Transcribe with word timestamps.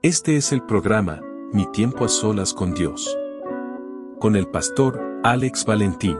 Este 0.00 0.36
es 0.36 0.52
el 0.52 0.64
programa, 0.64 1.20
Mi 1.52 1.66
tiempo 1.72 2.04
a 2.04 2.08
solas 2.08 2.54
con 2.54 2.72
Dios. 2.72 3.18
Con 4.20 4.36
el 4.36 4.46
pastor 4.48 5.20
Alex 5.24 5.64
Valentín. 5.64 6.16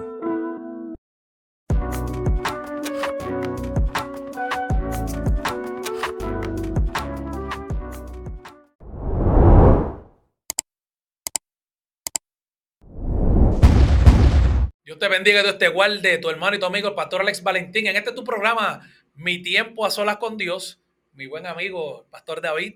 Dios 14.84 14.98
te 14.98 15.06
bendiga, 15.06 15.44
Dios 15.44 15.56
te 15.58 15.68
guarde, 15.68 16.18
tu 16.18 16.30
hermano 16.30 16.56
y 16.56 16.58
tu 16.58 16.66
amigo, 16.66 16.88
el 16.88 16.94
pastor 16.96 17.20
Alex 17.20 17.44
Valentín. 17.44 17.86
En 17.86 17.94
este 17.94 18.10
tu 18.10 18.24
programa, 18.24 18.80
Mi 19.14 19.40
tiempo 19.40 19.86
a 19.86 19.90
solas 19.92 20.16
con 20.16 20.36
Dios, 20.36 20.80
mi 21.12 21.28
buen 21.28 21.46
amigo, 21.46 22.02
el 22.02 22.10
pastor 22.10 22.40
David. 22.40 22.74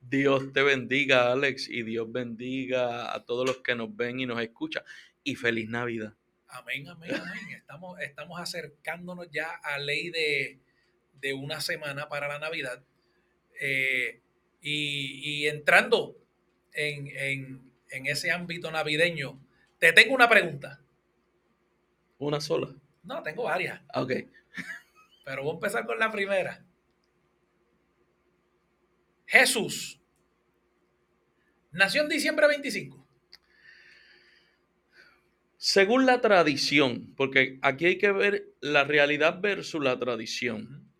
Dios 0.00 0.52
te 0.52 0.62
bendiga, 0.62 1.30
Alex, 1.30 1.68
y 1.68 1.82
Dios 1.82 2.10
bendiga 2.10 3.14
a 3.14 3.24
todos 3.24 3.46
los 3.46 3.58
que 3.58 3.74
nos 3.74 3.94
ven 3.94 4.20
y 4.20 4.26
nos 4.26 4.40
escuchan. 4.40 4.82
Y 5.22 5.36
feliz 5.36 5.68
Navidad. 5.68 6.14
Amén, 6.48 6.88
amén, 6.88 7.14
amén. 7.14 7.56
Estamos, 7.56 8.00
estamos 8.00 8.40
acercándonos 8.40 9.28
ya 9.30 9.50
a 9.62 9.78
ley 9.78 10.10
de, 10.10 10.58
de 11.20 11.34
una 11.34 11.60
semana 11.60 12.08
para 12.08 12.26
la 12.26 12.38
Navidad. 12.38 12.82
Eh, 13.60 14.20
y, 14.60 15.42
y, 15.42 15.48
entrando 15.48 16.16
en, 16.72 17.06
en, 17.16 17.72
en 17.90 18.06
ese 18.06 18.30
ámbito 18.30 18.70
navideño, 18.70 19.38
te 19.78 19.92
tengo 19.92 20.14
una 20.14 20.28
pregunta. 20.28 20.80
¿Una 22.18 22.40
sola? 22.40 22.74
No, 23.02 23.22
tengo 23.22 23.44
varias. 23.44 23.80
Ok. 23.94 24.12
Pero 25.24 25.42
voy 25.42 25.52
a 25.52 25.54
empezar 25.54 25.86
con 25.86 25.98
la 25.98 26.10
primera. 26.10 26.64
Jesús 29.30 30.00
nació 31.70 32.02
en 32.02 32.08
diciembre 32.08 32.48
25. 32.48 33.06
Según 35.56 36.04
la 36.04 36.20
tradición, 36.20 37.14
porque 37.16 37.60
aquí 37.62 37.86
hay 37.86 37.98
que 37.98 38.10
ver 38.10 38.48
la 38.60 38.82
realidad 38.82 39.40
versus 39.40 39.80
la 39.80 39.96
tradición. 40.00 40.90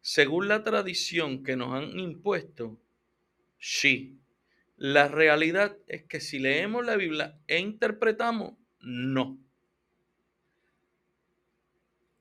Según 0.00 0.48
la 0.48 0.62
tradición 0.62 1.42
que 1.44 1.54
nos 1.54 1.74
han 1.74 1.98
impuesto, 1.98 2.80
sí. 3.58 4.18
La 4.78 5.08
realidad 5.08 5.76
es 5.88 6.04
que 6.04 6.18
si 6.18 6.38
leemos 6.38 6.86
la 6.86 6.96
Biblia 6.96 7.38
e 7.46 7.58
interpretamos, 7.58 8.54
no. 8.80 9.38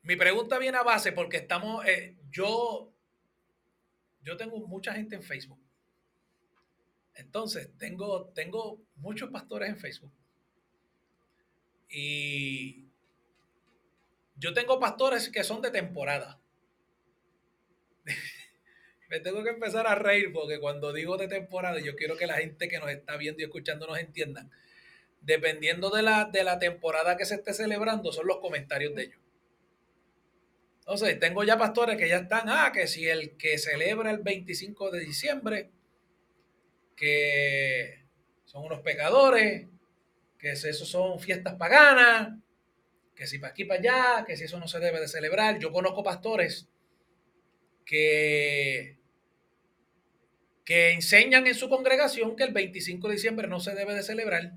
Mi 0.01 0.17
pregunta 0.17 0.59
viene 0.59 0.79
a 0.79 0.83
base 0.83 1.13
porque 1.13 1.37
estamos, 1.37 1.85
eh, 1.85 2.17
yo 2.29 2.90
yo 4.23 4.37
tengo 4.37 4.59
mucha 4.67 4.93
gente 4.93 5.15
en 5.15 5.23
Facebook. 5.23 5.59
Entonces, 7.15 7.69
tengo, 7.77 8.29
tengo 8.29 8.81
muchos 8.95 9.29
pastores 9.29 9.69
en 9.69 9.77
Facebook. 9.77 10.13
Y 11.89 12.87
yo 14.35 14.53
tengo 14.53 14.79
pastores 14.79 15.29
que 15.29 15.43
son 15.43 15.61
de 15.61 15.71
temporada. 15.71 16.39
Me 19.09 19.19
tengo 19.19 19.43
que 19.43 19.49
empezar 19.49 19.87
a 19.87 19.95
reír 19.95 20.31
porque 20.31 20.59
cuando 20.59 20.93
digo 20.93 21.17
de 21.17 21.27
temporada, 21.27 21.79
yo 21.81 21.95
quiero 21.97 22.15
que 22.15 22.27
la 22.27 22.37
gente 22.37 22.69
que 22.69 22.79
nos 22.79 22.89
está 22.89 23.17
viendo 23.17 23.41
y 23.41 23.45
escuchando 23.45 23.85
nos 23.87 23.99
entiendan. 23.99 24.49
Dependiendo 25.19 25.89
de 25.89 26.01
la, 26.01 26.25
de 26.25 26.43
la 26.45 26.59
temporada 26.59 27.17
que 27.17 27.25
se 27.25 27.35
esté 27.35 27.53
celebrando, 27.53 28.13
son 28.13 28.25
los 28.25 28.37
comentarios 28.37 28.95
de 28.95 29.03
ellos. 29.03 29.20
Entonces, 30.81 31.19
tengo 31.19 31.43
ya 31.43 31.57
pastores 31.57 31.97
que 31.97 32.09
ya 32.09 32.17
están, 32.17 32.49
ah, 32.49 32.71
que 32.73 32.87
si 32.87 33.07
el 33.07 33.37
que 33.37 33.57
celebra 33.57 34.11
el 34.11 34.17
25 34.17 34.91
de 34.91 34.99
diciembre, 34.99 35.69
que 36.95 38.03
son 38.45 38.65
unos 38.65 38.81
pecadores, 38.81 39.67
que 40.37 40.51
eso 40.51 40.85
son 40.85 41.19
fiestas 41.19 41.53
paganas, 41.53 42.35
que 43.15 43.27
si 43.27 43.37
para 43.37 43.51
aquí 43.51 43.65
para 43.65 43.79
allá, 43.79 44.25
que 44.25 44.35
si 44.35 44.45
eso 44.45 44.59
no 44.59 44.67
se 44.67 44.79
debe 44.79 44.99
de 44.99 45.07
celebrar. 45.07 45.59
Yo 45.59 45.71
conozco 45.71 46.03
pastores 46.03 46.67
que, 47.85 48.97
que 50.65 50.93
enseñan 50.93 51.45
en 51.45 51.53
su 51.53 51.69
congregación 51.69 52.35
que 52.35 52.43
el 52.43 52.53
25 52.53 53.07
de 53.07 53.13
diciembre 53.13 53.47
no 53.47 53.59
se 53.59 53.75
debe 53.75 53.93
de 53.93 54.01
celebrar. 54.01 54.53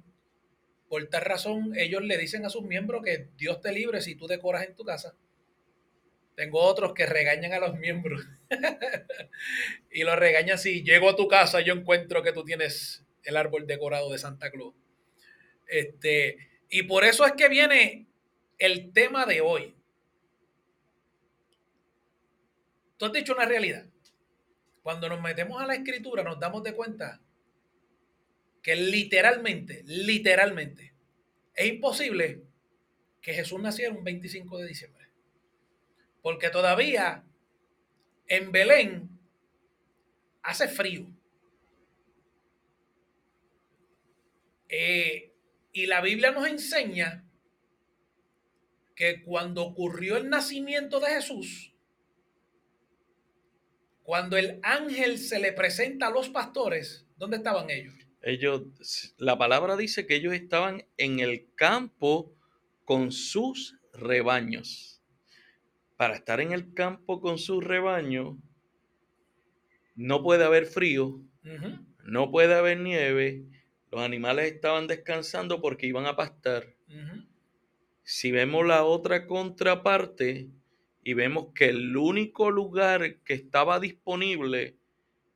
Por 0.88 1.06
tal 1.08 1.22
razón, 1.22 1.72
ellos 1.76 2.02
le 2.02 2.16
dicen 2.16 2.46
a 2.46 2.50
sus 2.50 2.62
miembros 2.62 3.02
que 3.04 3.28
Dios 3.36 3.60
te 3.60 3.72
libre 3.72 4.00
si 4.00 4.14
tú 4.14 4.26
decoras 4.26 4.64
en 4.64 4.74
tu 4.74 4.84
casa. 4.84 5.14
Tengo 6.34 6.60
otros 6.60 6.94
que 6.94 7.06
regañan 7.06 7.52
a 7.52 7.60
los 7.60 7.76
miembros. 7.76 8.26
y 9.90 10.02
los 10.02 10.18
regañan 10.18 10.58
si 10.58 10.82
llego 10.82 11.08
a 11.08 11.16
tu 11.16 11.28
casa 11.28 11.60
yo 11.60 11.74
encuentro 11.74 12.22
que 12.22 12.32
tú 12.32 12.44
tienes 12.44 13.04
el 13.22 13.36
árbol 13.36 13.66
decorado 13.66 14.10
de 14.10 14.18
Santa 14.18 14.50
Claus. 14.50 14.74
Este, 15.66 16.36
y 16.68 16.82
por 16.82 17.04
eso 17.04 17.24
es 17.24 17.32
que 17.32 17.48
viene 17.48 18.06
el 18.58 18.92
tema 18.92 19.26
de 19.26 19.40
hoy. 19.40 19.74
Tú 22.96 23.06
has 23.06 23.12
dicho 23.12 23.34
una 23.34 23.46
realidad. 23.46 23.86
Cuando 24.82 25.08
nos 25.08 25.20
metemos 25.20 25.62
a 25.62 25.66
la 25.66 25.74
escritura 25.74 26.22
nos 26.22 26.38
damos 26.38 26.62
de 26.62 26.74
cuenta 26.74 27.20
que 28.62 28.76
literalmente, 28.76 29.82
literalmente, 29.86 30.94
es 31.54 31.66
imposible 31.66 32.42
que 33.20 33.34
Jesús 33.34 33.60
naciera 33.60 33.94
un 33.94 34.04
25 34.04 34.58
de 34.58 34.66
diciembre. 34.66 35.03
Porque 36.24 36.48
todavía 36.48 37.22
en 38.28 38.50
Belén 38.50 39.10
hace 40.42 40.68
frío. 40.68 41.06
Eh, 44.70 45.34
y 45.74 45.84
la 45.84 46.00
Biblia 46.00 46.30
nos 46.30 46.48
enseña 46.48 47.28
que 48.96 49.22
cuando 49.22 49.64
ocurrió 49.64 50.16
el 50.16 50.30
nacimiento 50.30 50.98
de 50.98 51.08
Jesús, 51.08 51.74
cuando 54.02 54.38
el 54.38 54.60
ángel 54.62 55.18
se 55.18 55.38
le 55.38 55.52
presenta 55.52 56.06
a 56.06 56.10
los 56.10 56.30
pastores, 56.30 57.06
¿dónde 57.18 57.36
estaban 57.36 57.68
ellos? 57.68 57.92
Ellos, 58.22 58.62
la 59.18 59.36
palabra 59.36 59.76
dice 59.76 60.06
que 60.06 60.14
ellos 60.14 60.32
estaban 60.32 60.86
en 60.96 61.20
el 61.20 61.52
campo 61.54 62.34
con 62.86 63.12
sus 63.12 63.76
rebaños 63.92 64.93
para 65.96 66.14
estar 66.14 66.40
en 66.40 66.52
el 66.52 66.74
campo 66.74 67.20
con 67.20 67.38
su 67.38 67.60
rebaño, 67.60 68.38
no 69.94 70.22
puede 70.22 70.44
haber 70.44 70.66
frío, 70.66 71.20
no 72.04 72.30
puede 72.30 72.54
haber 72.54 72.80
nieve, 72.80 73.44
los 73.90 74.02
animales 74.02 74.52
estaban 74.52 74.86
descansando 74.86 75.60
porque 75.60 75.86
iban 75.86 76.06
a 76.06 76.16
pastar. 76.16 76.74
Si 78.02 78.32
vemos 78.32 78.66
la 78.66 78.84
otra 78.84 79.26
contraparte 79.26 80.50
y 81.04 81.14
vemos 81.14 81.48
que 81.54 81.66
el 81.66 81.96
único 81.96 82.50
lugar 82.50 83.20
que 83.22 83.34
estaba 83.34 83.78
disponible 83.78 84.76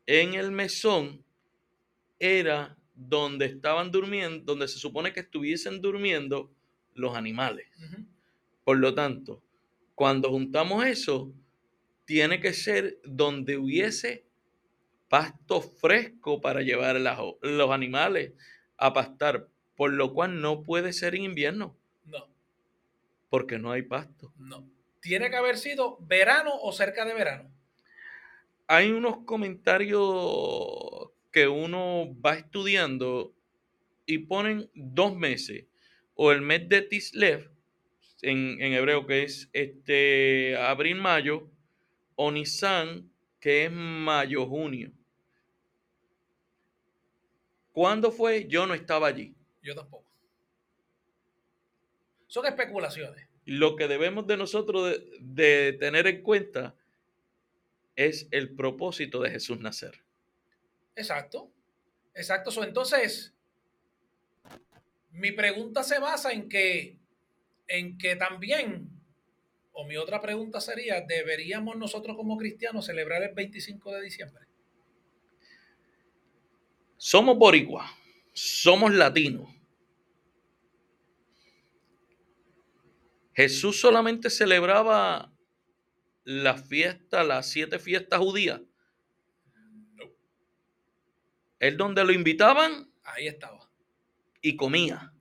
en 0.07 0.35
el 0.35 0.51
mesón 0.51 1.25
era 2.19 2.77
donde 2.95 3.47
estaban 3.47 3.93
durmiendo, 3.93 4.45
donde 4.45 4.67
se 4.67 4.79
supone 4.79 5.13
que 5.13 5.21
estuviesen 5.21 5.81
durmiendo 5.81 6.51
los 6.95 7.17
animales. 7.17 7.69
Por 8.65 8.79
lo 8.79 8.93
tanto, 8.95 9.43
cuando 9.99 10.31
juntamos 10.31 10.87
eso, 10.87 11.35
tiene 12.05 12.39
que 12.39 12.53
ser 12.53 13.01
donde 13.03 13.57
hubiese 13.57 14.25
pasto 15.09 15.61
fresco 15.61 16.41
para 16.41 16.63
llevar 16.63 17.01
los 17.43 17.71
animales 17.73 18.33
a 18.77 18.93
pastar, 18.93 19.49
por 19.75 19.93
lo 19.93 20.15
cual 20.15 20.41
no 20.41 20.63
puede 20.63 20.93
ser 20.93 21.17
en 21.17 21.25
invierno. 21.25 21.77
No. 22.05 22.29
Porque 23.29 23.59
no 23.59 23.73
hay 23.73 23.83
pasto. 23.83 24.33
No. 24.39 24.71
Tiene 25.01 25.31
que 25.31 25.37
haber 25.37 25.59
sido 25.59 25.99
verano 26.03 26.53
o 26.63 26.71
cerca 26.71 27.05
de 27.05 27.15
verano. 27.15 27.51
Hay 28.69 28.93
unos 28.93 29.25
comentarios 29.25 31.11
que 31.33 31.49
uno 31.49 32.17
va 32.25 32.35
estudiando 32.35 33.35
y 34.07 34.19
ponen 34.19 34.71
dos 34.75 35.17
meses, 35.17 35.67
o 36.15 36.31
el 36.31 36.43
mes 36.43 36.69
de 36.69 36.83
Tislev, 36.83 37.58
en, 38.23 38.61
hebreo, 38.61 39.07
que 39.07 39.23
es 39.23 39.49
este 39.53 40.57
abril-mayo, 40.57 41.51
o 42.17 42.31
Nisan, 42.31 43.11
que 43.41 43.67
es 43.67 43.73
mayo-junio. 43.73 44.93
¿Cuándo 47.73 48.11
fue? 48.11 48.47
Yo 48.49 48.67
no 48.67 48.75
estaba 48.75 49.07
allí. 49.07 49.37
Yo 49.63 49.75
tampoco. 49.75 50.05
Son 52.27 52.45
especulaciones. 52.45 53.29
Lo 53.45 53.77
que 53.77 53.89
debemos 53.89 54.27
de 54.27 54.37
nosotros 54.37 54.91
de, 54.91 55.19
de 55.21 55.73
tener 55.75 56.07
en 56.07 56.23
cuenta 56.23 56.75
es 57.95 58.29
el 58.33 58.55
propósito 58.55 59.21
de 59.21 59.31
Jesús 59.31 59.61
nacer. 59.61 60.03
Exacto. 60.95 61.51
Exacto. 62.15 62.51
Entonces, 62.65 63.33
mi 65.13 65.31
pregunta 65.33 65.85
se 65.85 66.01
basa 66.01 66.33
en 66.33 66.49
que 66.49 66.98
en 67.69 67.99
que 67.99 68.17
también, 68.17 68.91
o 69.73 69.85
mi 69.85 69.97
otra 69.97 70.21
pregunta 70.21 70.61
sería, 70.61 71.03
¿deberíamos 71.03 71.77
nosotros 71.77 72.17
como 72.17 72.37
cristianos 72.37 72.87
celebrar 72.87 73.23
el 73.23 73.35
25 73.35 73.93
de 73.93 74.03
diciembre? 74.03 74.47
Somos 76.97 77.39
boricuas, 77.39 77.89
somos 78.33 78.93
latinos. 78.93 79.55
Jesús 83.35 83.81
solamente 83.81 84.31
celebraba 84.31 85.33
la 86.25 86.59
fiesta, 86.59 87.23
las 87.23 87.49
siete 87.49 87.79
fiestas 87.79 88.19
judías. 88.19 88.61
Él 91.61 91.77
donde 91.77 92.05
lo 92.05 92.13
invitaban 92.13 92.93
Ahí 93.05 93.29
estaba. 93.29 93.71
y 94.43 94.57
comía. 94.57 95.13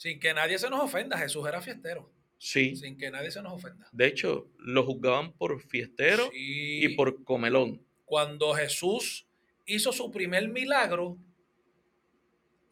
Sin 0.00 0.18
que 0.18 0.32
nadie 0.32 0.58
se 0.58 0.70
nos 0.70 0.80
ofenda, 0.80 1.18
Jesús 1.18 1.46
era 1.46 1.60
fiestero. 1.60 2.10
Sí. 2.38 2.74
Sin 2.74 2.96
que 2.96 3.10
nadie 3.10 3.30
se 3.30 3.42
nos 3.42 3.52
ofenda. 3.52 3.86
De 3.92 4.06
hecho, 4.06 4.50
lo 4.56 4.82
juzgaban 4.86 5.34
por 5.34 5.60
fiestero 5.60 6.24
Sí. 6.32 6.86
y 6.86 6.96
por 6.96 7.22
comelón. 7.22 7.84
Cuando 8.06 8.54
Jesús 8.54 9.28
hizo 9.66 9.92
su 9.92 10.10
primer 10.10 10.48
milagro, 10.48 11.18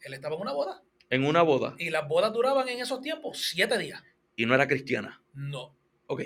él 0.01 0.15
estaba 0.15 0.33
en 0.37 0.41
una 0.41 0.53
boda. 0.53 0.81
En 1.11 1.23
una 1.23 1.43
boda. 1.43 1.75
Y 1.77 1.91
las 1.91 2.07
bodas 2.07 2.33
duraban 2.33 2.67
en 2.67 2.79
esos 2.79 2.99
tiempos 3.01 3.37
siete 3.51 3.77
días. 3.77 4.03
Y 4.35 4.47
no 4.47 4.55
era 4.55 4.67
cristiana. 4.67 5.21
No. 5.35 5.77
Ok. 6.07 6.23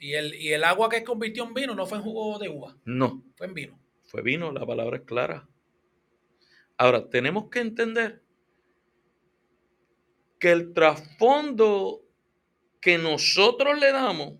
Y 0.00 0.14
el, 0.14 0.34
y 0.34 0.54
el 0.54 0.64
agua 0.64 0.88
que 0.88 1.04
convirtió 1.04 1.44
en 1.44 1.54
vino 1.54 1.72
no 1.76 1.86
fue 1.86 1.98
en 1.98 2.04
jugo 2.04 2.36
de 2.40 2.48
uva, 2.48 2.76
No. 2.84 3.22
fue 3.36 3.46
en 3.46 3.54
vino. 3.54 3.80
Fue 4.06 4.22
vino, 4.22 4.50
la 4.50 4.66
palabra 4.66 4.96
es 4.96 5.02
clara. 5.04 5.48
Ahora, 6.76 7.08
tenemos 7.08 7.48
que 7.48 7.60
entender 7.60 8.24
que 10.46 10.52
el 10.52 10.74
trasfondo 10.74 12.04
que 12.80 12.98
nosotros 12.98 13.80
le 13.80 13.90
damos 13.90 14.34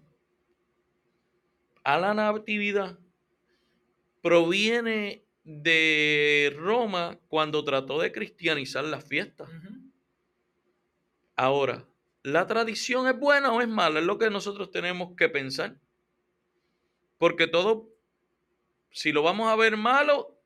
a 1.83 1.99
la 1.99 2.15
natividad 2.15 2.97
proviene 4.23 5.25
de 5.43 6.55
Roma 6.57 7.19
cuando 7.27 7.65
trató 7.65 8.01
de 8.01 8.13
cristianizar 8.13 8.85
las 8.85 9.05
fiestas. 9.05 9.49
Ahora, 11.35 11.89
¿la 12.23 12.47
tradición 12.47 13.09
es 13.09 13.19
buena 13.19 13.53
o 13.53 13.61
es 13.61 13.67
mala? 13.67 13.99
Es 13.99 14.07
lo 14.07 14.17
que 14.17 14.31
nosotros 14.31 14.71
tenemos 14.71 15.17
que 15.17 15.29
pensar. 15.29 15.77
Porque 17.19 17.49
todo, 17.49 17.89
si 18.93 19.11
lo 19.11 19.25
vamos 19.25 19.49
a 19.49 19.57
ver 19.57 19.77
malo, 19.77 20.41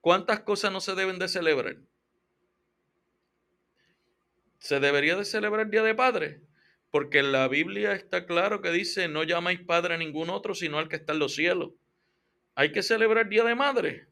¿cuántas 0.00 0.40
cosas 0.40 0.72
no 0.72 0.80
se 0.80 0.96
deben 0.96 1.20
de 1.20 1.28
celebrar? 1.28 1.76
¿Se 4.62 4.78
debería 4.78 5.16
de 5.16 5.24
celebrar 5.24 5.66
el 5.66 5.72
Día 5.72 5.82
de 5.82 5.92
Padre? 5.92 6.40
Porque 6.92 7.18
en 7.18 7.32
la 7.32 7.48
Biblia 7.48 7.94
está 7.94 8.26
claro 8.26 8.62
que 8.62 8.70
dice, 8.70 9.08
no 9.08 9.24
llamáis 9.24 9.58
Padre 9.58 9.94
a 9.94 9.98
ningún 9.98 10.30
otro, 10.30 10.54
sino 10.54 10.78
al 10.78 10.88
que 10.88 10.94
está 10.94 11.14
en 11.14 11.18
los 11.18 11.34
cielos. 11.34 11.72
Hay 12.54 12.70
que 12.70 12.84
celebrar 12.84 13.24
el 13.24 13.30
Día 13.30 13.42
de 13.42 13.56
Madre. 13.56 14.06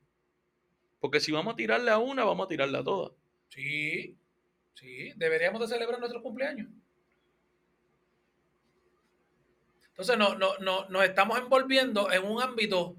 Porque 0.98 1.20
si 1.20 1.30
vamos 1.30 1.54
a 1.54 1.56
tirarle 1.56 1.92
a 1.92 1.98
una, 1.98 2.24
vamos 2.24 2.46
a 2.46 2.48
tirarle 2.48 2.78
a 2.78 2.82
todas. 2.82 3.12
Sí, 3.48 4.18
sí, 4.74 5.12
deberíamos 5.14 5.60
de 5.60 5.68
celebrar 5.68 6.00
nuestro 6.00 6.20
cumpleaños. 6.20 6.66
Entonces 9.90 10.18
no, 10.18 10.34
no, 10.34 10.58
no, 10.58 10.88
nos 10.88 11.04
estamos 11.04 11.38
envolviendo 11.38 12.10
en 12.10 12.24
un 12.24 12.42
ámbito 12.42 12.96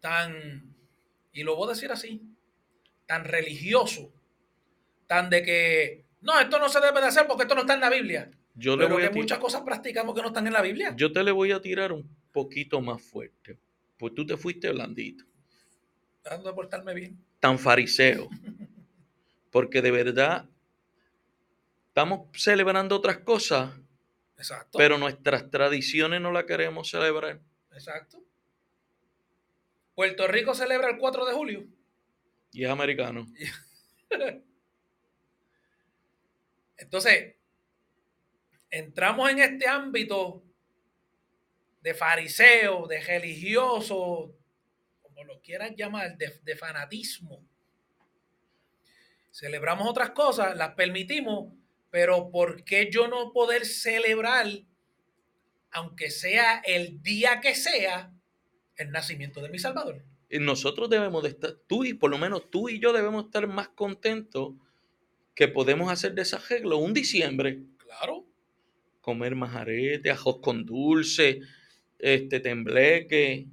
tan, 0.00 0.74
y 1.34 1.42
lo 1.42 1.54
voy 1.54 1.68
a 1.68 1.74
decir 1.74 1.92
así, 1.92 2.22
tan 3.04 3.24
religioso, 3.24 4.10
tan 5.06 5.28
de 5.28 5.42
que, 5.42 6.03
no, 6.24 6.40
esto 6.40 6.58
no 6.58 6.68
se 6.68 6.80
debe 6.80 7.00
de 7.00 7.06
hacer 7.06 7.26
porque 7.26 7.42
esto 7.42 7.54
no 7.54 7.60
está 7.62 7.74
en 7.74 7.80
la 7.80 7.90
Biblia. 7.90 8.30
Yo, 8.54 8.76
le 8.76 8.84
Pero 8.84 8.94
voy 8.94 9.02
que 9.02 9.08
a 9.08 9.12
muchas 9.12 9.38
cosas 9.38 9.62
practicamos 9.62 10.14
que 10.14 10.22
no 10.22 10.28
están 10.28 10.46
en 10.46 10.52
la 10.52 10.62
Biblia. 10.62 10.94
yo 10.96 11.12
te 11.12 11.22
le 11.22 11.30
voy 11.32 11.52
a 11.52 11.60
tirar 11.60 11.92
un 11.92 12.08
poquito 12.32 12.80
más 12.80 13.02
fuerte. 13.02 13.58
Pues 13.98 14.14
tú 14.14 14.26
te 14.26 14.36
fuiste 14.36 14.70
blandito. 14.72 15.24
Tratando 16.22 16.48
de 16.48 16.54
portarme 16.54 16.94
bien. 16.94 17.18
tan 17.40 17.58
fariseo. 17.58 18.28
Porque 19.50 19.82
de 19.82 19.90
verdad 19.90 20.48
estamos 21.88 22.28
celebrando 22.32 22.96
otras 22.96 23.18
cosas, 23.18 23.72
Exacto. 24.36 24.78
pero 24.78 24.98
nuestras 24.98 25.50
tradiciones 25.50 26.20
no 26.20 26.32
las 26.32 26.44
queremos 26.44 26.88
celebrar. 26.90 27.40
Exacto. 27.72 28.20
Puerto 29.94 30.26
Rico 30.26 30.54
celebra 30.54 30.90
el 30.90 30.98
4 30.98 31.24
de 31.26 31.32
julio. 31.34 31.66
Y 32.52 32.64
es 32.64 32.70
americano. 32.70 33.26
Entonces, 36.76 37.36
entramos 38.70 39.30
en 39.30 39.38
este 39.38 39.68
ámbito 39.68 40.42
de 41.80 41.94
fariseo, 41.94 42.86
de 42.86 43.00
religioso, 43.00 44.34
como 45.02 45.24
lo 45.24 45.40
quieran 45.40 45.76
llamar, 45.76 46.16
de, 46.16 46.40
de 46.42 46.56
fanatismo. 46.56 47.46
Celebramos 49.30 49.88
otras 49.88 50.10
cosas, 50.10 50.56
las 50.56 50.74
permitimos, 50.74 51.52
pero 51.90 52.30
¿por 52.30 52.64
qué 52.64 52.90
yo 52.90 53.06
no 53.06 53.32
poder 53.32 53.66
celebrar, 53.66 54.46
aunque 55.70 56.10
sea 56.10 56.60
el 56.64 57.02
día 57.02 57.40
que 57.40 57.54
sea, 57.54 58.12
el 58.76 58.90
nacimiento 58.90 59.40
de 59.40 59.48
mi 59.48 59.58
Salvador? 59.58 60.04
Nosotros 60.30 60.90
debemos 60.90 61.22
de 61.22 61.28
estar, 61.28 61.52
tú 61.68 61.84
y 61.84 61.94
por 61.94 62.10
lo 62.10 62.18
menos 62.18 62.50
tú 62.50 62.68
y 62.68 62.80
yo 62.80 62.92
debemos 62.92 63.26
estar 63.26 63.46
más 63.46 63.68
contentos 63.68 64.54
que 65.34 65.48
podemos 65.48 65.90
hacer 65.90 66.14
de 66.14 66.22
ese 66.22 66.36
arreglo 66.36 66.78
un 66.78 66.94
diciembre. 66.94 67.62
Claro. 67.78 68.24
Comer 69.00 69.34
majarete, 69.34 70.10
ajos 70.10 70.38
con 70.40 70.64
dulce, 70.64 71.40
este 71.98 72.40
tembleque. 72.40 73.46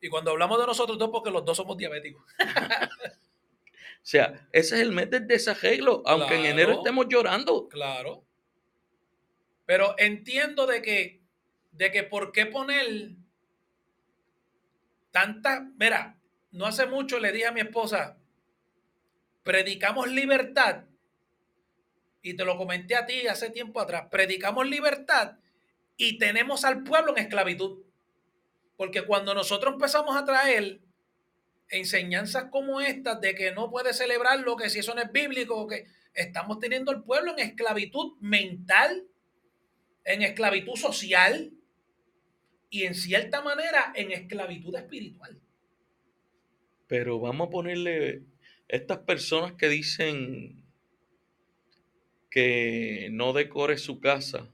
Y 0.00 0.08
cuando 0.08 0.32
hablamos 0.32 0.60
de 0.60 0.66
nosotros 0.66 0.98
dos, 0.98 1.10
porque 1.10 1.30
los 1.30 1.44
dos 1.44 1.56
somos 1.56 1.76
diabéticos. 1.76 2.24
O 4.02 4.04
sea, 4.04 4.48
ese 4.50 4.74
es 4.74 4.80
el 4.80 4.90
mes 4.90 5.08
del 5.10 5.28
desarreglo, 5.28 6.02
aunque 6.04 6.34
en 6.34 6.46
enero 6.46 6.72
estemos 6.72 7.06
llorando. 7.08 7.68
Claro. 7.68 8.24
Pero 9.64 9.94
entiendo 9.96 10.66
de 10.66 10.82
que, 10.82 11.22
de 11.70 11.92
que 11.92 12.02
por 12.02 12.32
qué 12.32 12.46
poner 12.46 13.12
tanta, 15.12 15.70
mira, 15.78 16.18
no 16.50 16.66
hace 16.66 16.86
mucho 16.86 17.20
le 17.20 17.30
dije 17.30 17.46
a 17.46 17.52
mi 17.52 17.60
esposa, 17.60 18.18
predicamos 19.44 20.10
libertad, 20.10 20.84
y 22.22 22.34
te 22.34 22.44
lo 22.44 22.56
comenté 22.56 22.94
a 22.94 23.04
ti 23.04 23.26
hace 23.26 23.50
tiempo 23.50 23.80
atrás, 23.80 24.06
predicamos 24.10 24.66
libertad 24.66 25.38
y 25.96 26.18
tenemos 26.18 26.64
al 26.64 26.84
pueblo 26.84 27.12
en 27.12 27.24
esclavitud. 27.24 27.82
Porque 28.76 29.02
cuando 29.02 29.34
nosotros 29.34 29.74
empezamos 29.74 30.16
a 30.16 30.24
traer 30.24 30.80
enseñanzas 31.68 32.46
como 32.50 32.80
estas 32.80 33.20
de 33.20 33.34
que 33.34 33.52
no 33.52 33.70
puede 33.70 33.92
celebrarlo, 33.92 34.56
que 34.56 34.70
si 34.70 34.78
eso 34.80 34.94
no 34.94 35.02
es 35.02 35.10
bíblico, 35.12 35.66
que 35.66 35.86
estamos 36.14 36.58
teniendo 36.60 36.90
al 36.90 37.02
pueblo 37.02 37.32
en 37.32 37.40
esclavitud 37.40 38.16
mental, 38.20 39.06
en 40.04 40.22
esclavitud 40.22 40.76
social 40.76 41.52
y 42.70 42.84
en 42.84 42.94
cierta 42.94 43.42
manera 43.42 43.92
en 43.94 44.12
esclavitud 44.12 44.74
espiritual. 44.74 45.38
Pero 46.86 47.18
vamos 47.18 47.48
a 47.48 47.50
ponerle 47.50 48.22
estas 48.68 48.98
personas 48.98 49.52
que 49.52 49.68
dicen 49.68 50.61
que 52.32 53.08
no 53.12 53.32
decore 53.34 53.76
su 53.76 54.00
casa. 54.00 54.48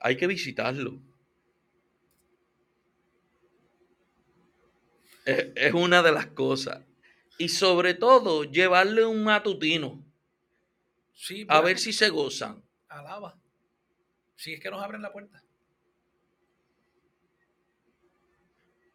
Hay 0.00 0.16
que 0.16 0.26
visitarlo. 0.26 1.00
Es, 5.24 5.46
es 5.54 5.72
una 5.72 6.02
de 6.02 6.12
las 6.12 6.26
cosas. 6.26 6.82
Y 7.38 7.48
sobre 7.48 7.94
todo, 7.94 8.44
llevarle 8.44 9.04
un 9.06 9.24
matutino 9.24 10.04
Sí, 11.12 11.46
a 11.48 11.60
ver 11.60 11.78
si 11.78 11.92
se 11.92 12.08
gozan. 12.10 12.62
alaba. 12.88 13.38
Si 14.34 14.52
es 14.52 14.60
que 14.60 14.70
nos 14.70 14.82
abren 14.82 15.00
la 15.00 15.12
puerta. 15.12 15.42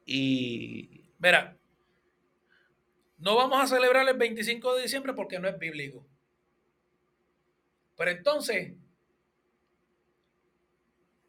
Y 0.06 1.00
Mira, 1.20 1.58
no 3.18 3.36
vamos 3.36 3.62
a 3.62 3.68
celebrar 3.68 4.08
el 4.08 4.18
25 4.18 4.75
de 4.75 4.84
diciembre 4.84 5.13
porque 5.13 5.39
no 5.39 5.48
es 5.48 5.60
bíblico. 5.60 6.06
Pero 8.00 8.12
entonces, 8.12 8.72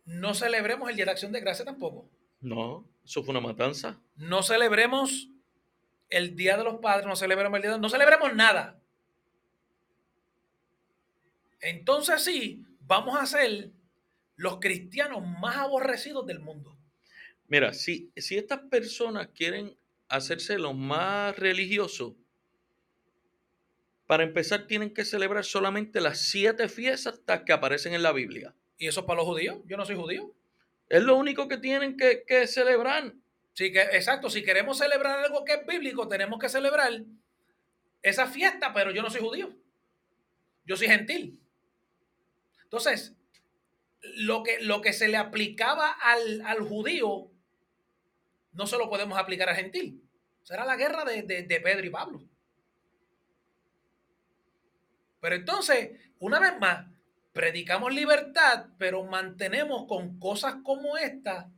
no 0.04 0.34
celebremos 0.34 0.88
el 0.88 0.94
Día 0.94 1.04
de 1.04 1.10
Acción 1.10 1.32
de 1.32 1.40
Gracia 1.40 1.64
tampoco. 1.64 2.08
no, 2.40 2.88
eso 3.04 3.24
fue 3.24 3.32
una 3.32 3.40
matanza. 3.40 3.98
No 4.14 4.44
celebremos 4.44 5.30
el 6.10 6.36
Día 6.36 6.56
de 6.56 6.62
los 6.62 6.76
Padres, 6.76 7.08
no 7.08 7.16
celebremos 7.16 7.56
el 7.56 7.62
Día 7.62 7.72
de... 7.72 7.80
No 7.80 7.88
celebremos 7.88 8.32
nada. 8.36 8.80
Entonces 11.60 12.22
sí, 12.22 12.64
vamos 12.82 13.18
a 13.18 13.26
ser 13.26 13.72
los 14.36 14.60
cristianos 14.60 15.26
más 15.26 15.56
aborrecidos 15.56 16.24
del 16.24 16.38
mundo. 16.38 16.78
Mira, 17.48 17.74
si, 17.74 18.12
si 18.14 18.38
estas 18.38 18.60
personas 18.70 19.26
quieren 19.34 19.76
hacerse 20.08 20.56
los 20.56 20.76
más 20.76 21.36
religiosos, 21.36 22.14
para 24.10 24.24
empezar 24.24 24.66
tienen 24.66 24.92
que 24.92 25.04
celebrar 25.04 25.44
solamente 25.44 26.00
las 26.00 26.18
siete 26.18 26.68
fiestas 26.68 27.20
que 27.46 27.52
aparecen 27.52 27.94
en 27.94 28.02
la 28.02 28.10
Biblia. 28.10 28.56
¿Y 28.76 28.88
eso 28.88 29.02
es 29.02 29.06
para 29.06 29.18
los 29.18 29.24
judíos? 29.24 29.58
Yo 29.66 29.76
no 29.76 29.86
soy 29.86 29.94
judío. 29.94 30.34
Es 30.88 31.00
lo 31.04 31.14
único 31.14 31.46
que 31.46 31.58
tienen 31.58 31.96
que, 31.96 32.24
que 32.26 32.48
celebrar. 32.48 33.14
Sí, 33.52 33.70
que, 33.70 33.82
exacto, 33.82 34.28
si 34.28 34.42
queremos 34.42 34.78
celebrar 34.78 35.24
algo 35.24 35.44
que 35.44 35.52
es 35.52 35.64
bíblico, 35.64 36.08
tenemos 36.08 36.40
que 36.40 36.48
celebrar 36.48 36.90
esa 38.02 38.26
fiesta, 38.26 38.74
pero 38.74 38.90
yo 38.90 39.00
no 39.00 39.10
soy 39.10 39.20
judío. 39.20 39.54
Yo 40.64 40.76
soy 40.76 40.88
gentil. 40.88 41.38
Entonces, 42.64 43.14
lo 44.02 44.42
que, 44.42 44.58
lo 44.60 44.80
que 44.80 44.92
se 44.92 45.06
le 45.06 45.18
aplicaba 45.18 45.88
al, 45.88 46.40
al 46.46 46.62
judío, 46.62 47.30
no 48.54 48.66
se 48.66 48.76
lo 48.76 48.90
podemos 48.90 49.16
aplicar 49.16 49.50
al 49.50 49.54
gentil. 49.54 50.02
Será 50.42 50.64
la 50.64 50.74
guerra 50.74 51.04
de, 51.04 51.22
de, 51.22 51.44
de 51.44 51.60
Pedro 51.60 51.86
y 51.86 51.90
Pablo. 51.90 52.29
Pero 55.20 55.34
entonces, 55.36 55.90
una 56.18 56.40
vez 56.40 56.58
más, 56.58 56.86
predicamos 57.32 57.94
libertad, 57.94 58.66
pero 58.78 59.04
mantenemos 59.04 59.86
con 59.86 60.18
cosas 60.18 60.56
como 60.64 60.96
esta 60.96 61.50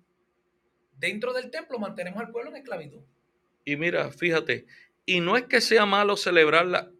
dentro 0.97 1.33
del 1.33 1.51
templo, 1.51 1.79
mantenemos 1.79 2.21
al 2.21 2.31
pueblo 2.31 2.51
en 2.51 2.57
esclavitud. 2.57 3.03
Y 3.65 3.77
mira, 3.77 4.11
fíjate, 4.11 4.67
y 5.07 5.21
no 5.21 5.37
es 5.37 5.45
que 5.45 5.61
sea 5.61 5.87
malo 5.87 6.17
celebrarla, 6.17 6.91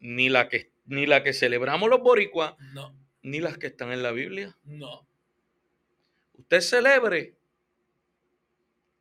ni 0.00 0.28
la 0.28 0.48
que, 0.48 0.70
ni 0.86 1.06
la 1.06 1.22
que 1.22 1.32
celebramos 1.32 1.88
los 1.88 2.00
boricuas, 2.00 2.54
No, 2.72 2.94
ni 3.22 3.40
las 3.40 3.58
que 3.58 3.68
están 3.68 3.92
en 3.92 4.02
la 4.02 4.12
Biblia. 4.12 4.56
no. 4.64 5.06
Usted 6.36 6.60
celebre 6.60 7.36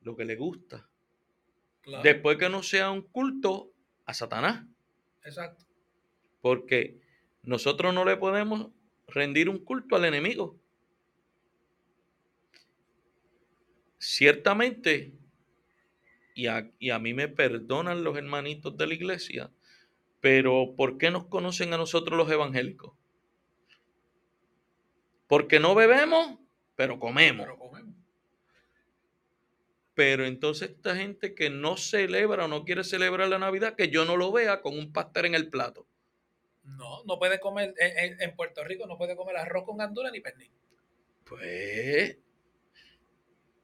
lo 0.01 0.15
que 0.15 0.23
le 0.23 0.35
gusta. 0.35 0.87
Claro. 1.81 2.03
Después 2.03 2.37
que 2.37 2.47
no 2.47 2.63
sea 2.63 2.91
un 2.91 3.01
culto 3.01 3.73
a 4.05 4.13
Satanás. 4.13 4.63
Exacto. 5.25 5.65
Porque 6.43 6.99
nosotros 7.41 7.93
no 7.93 8.03
le 8.03 8.17
podemos 8.17 8.69
rendir 9.07 9.47
un 9.47 9.59
culto 9.59 9.95
al 9.95 10.03
enemigo. 10.03 10.59
Ciertamente, 13.97 15.13
y 16.35 16.47
a, 16.47 16.69
y 16.79 16.89
a 16.89 16.99
mí 16.99 17.13
me 17.13 17.29
perdonan 17.29 18.03
los 18.03 18.17
hermanitos 18.17 18.75
de 18.75 18.87
la 18.87 18.93
iglesia, 18.93 19.51
pero 20.19 20.75
¿por 20.75 20.97
qué 20.97 21.11
nos 21.11 21.27
conocen 21.27 21.73
a 21.73 21.77
nosotros 21.77 22.17
los 22.17 22.29
evangélicos? 22.29 22.93
Porque 25.27 25.61
no 25.61 25.75
bebemos, 25.75 26.39
pero 26.75 26.99
comemos. 26.99 27.45
Pero 27.45 27.57
comemos. 27.57 27.95
Pero 29.93 30.25
entonces 30.25 30.71
esta 30.71 30.97
gente 30.97 31.35
que 31.35 31.49
no 31.49 31.77
celebra 31.77 32.43
o 32.43 32.47
no 32.49 32.65
quiere 32.65 32.83
celebrar 32.83 33.29
la 33.29 33.39
Navidad, 33.39 33.77
que 33.77 33.87
yo 33.87 34.03
no 34.03 34.17
lo 34.17 34.33
vea 34.33 34.61
con 34.61 34.77
un 34.77 34.91
pastel 34.91 35.27
en 35.27 35.35
el 35.35 35.49
plato. 35.49 35.87
No, 36.63 37.03
no 37.03 37.19
puede 37.19 37.39
comer, 37.39 37.73
en, 37.77 37.97
en- 38.13 38.21
en 38.21 38.35
Puerto 38.35 38.63
Rico 38.63 38.87
no 38.87 38.97
puede 38.97 39.15
comer 39.15 39.37
arroz 39.37 39.65
con 39.65 39.77
gandules 39.77 40.11
ni 40.11 40.21
pernil. 40.21 40.51
Pues 41.25 42.17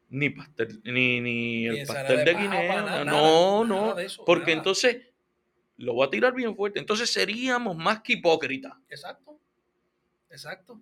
ni 0.09 0.29
pastel, 0.31 0.81
ni, 0.83 1.21
ni 1.21 1.67
el 1.67 1.85
pastel 1.85 2.25
de 2.25 2.33
nada, 2.33 3.05
no, 3.05 3.63
no. 3.63 3.97
eso, 3.99 4.25
porque 4.25 4.51
nada. 4.51 4.57
entonces 4.57 4.97
lo 5.77 5.93
voy 5.93 6.07
a 6.07 6.09
tirar 6.09 6.33
bien 6.33 6.55
fuerte. 6.55 6.79
Entonces 6.79 7.09
seríamos 7.11 7.77
más 7.77 8.01
que 8.01 8.13
hipócritas. 8.13 8.73
Exacto. 8.89 9.39
Exacto. 10.29 10.81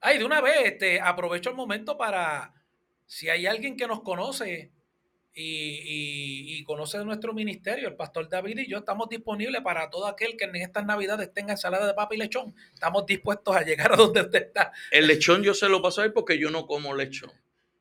Ay, 0.00 0.18
de 0.18 0.24
una 0.24 0.40
vez, 0.40 0.56
este, 0.64 1.00
aprovecho 1.00 1.50
el 1.50 1.56
momento 1.56 1.98
para, 1.98 2.54
si 3.04 3.28
hay 3.28 3.46
alguien 3.46 3.76
que 3.76 3.86
nos 3.86 4.00
conoce 4.02 4.70
y, 5.34 5.42
y- 5.44 6.58
y 6.58 6.64
conoce 6.64 6.98
de 6.98 7.04
nuestro 7.04 7.32
ministerio, 7.32 7.88
el 7.88 7.94
pastor 7.96 8.28
David 8.28 8.58
y 8.58 8.68
yo 8.68 8.78
estamos 8.78 9.08
disponibles 9.08 9.62
para 9.62 9.88
todo 9.90 10.06
aquel 10.06 10.36
que 10.36 10.44
en 10.44 10.56
estas 10.56 10.84
navidades 10.84 11.32
tenga 11.32 11.52
ensalada 11.52 11.86
de 11.86 11.94
papa 11.94 12.14
y 12.14 12.18
lechón. 12.18 12.54
Estamos 12.74 13.06
dispuestos 13.06 13.54
a 13.56 13.62
llegar 13.62 13.92
a 13.92 13.96
donde 13.96 14.22
usted 14.22 14.42
está. 14.46 14.72
El 14.90 15.06
lechón 15.06 15.42
yo 15.42 15.54
se 15.54 15.68
lo 15.68 15.80
paso 15.80 16.02
a 16.02 16.04
él 16.04 16.12
porque 16.12 16.38
yo 16.38 16.50
no 16.50 16.66
como 16.66 16.94
lechón. 16.94 17.30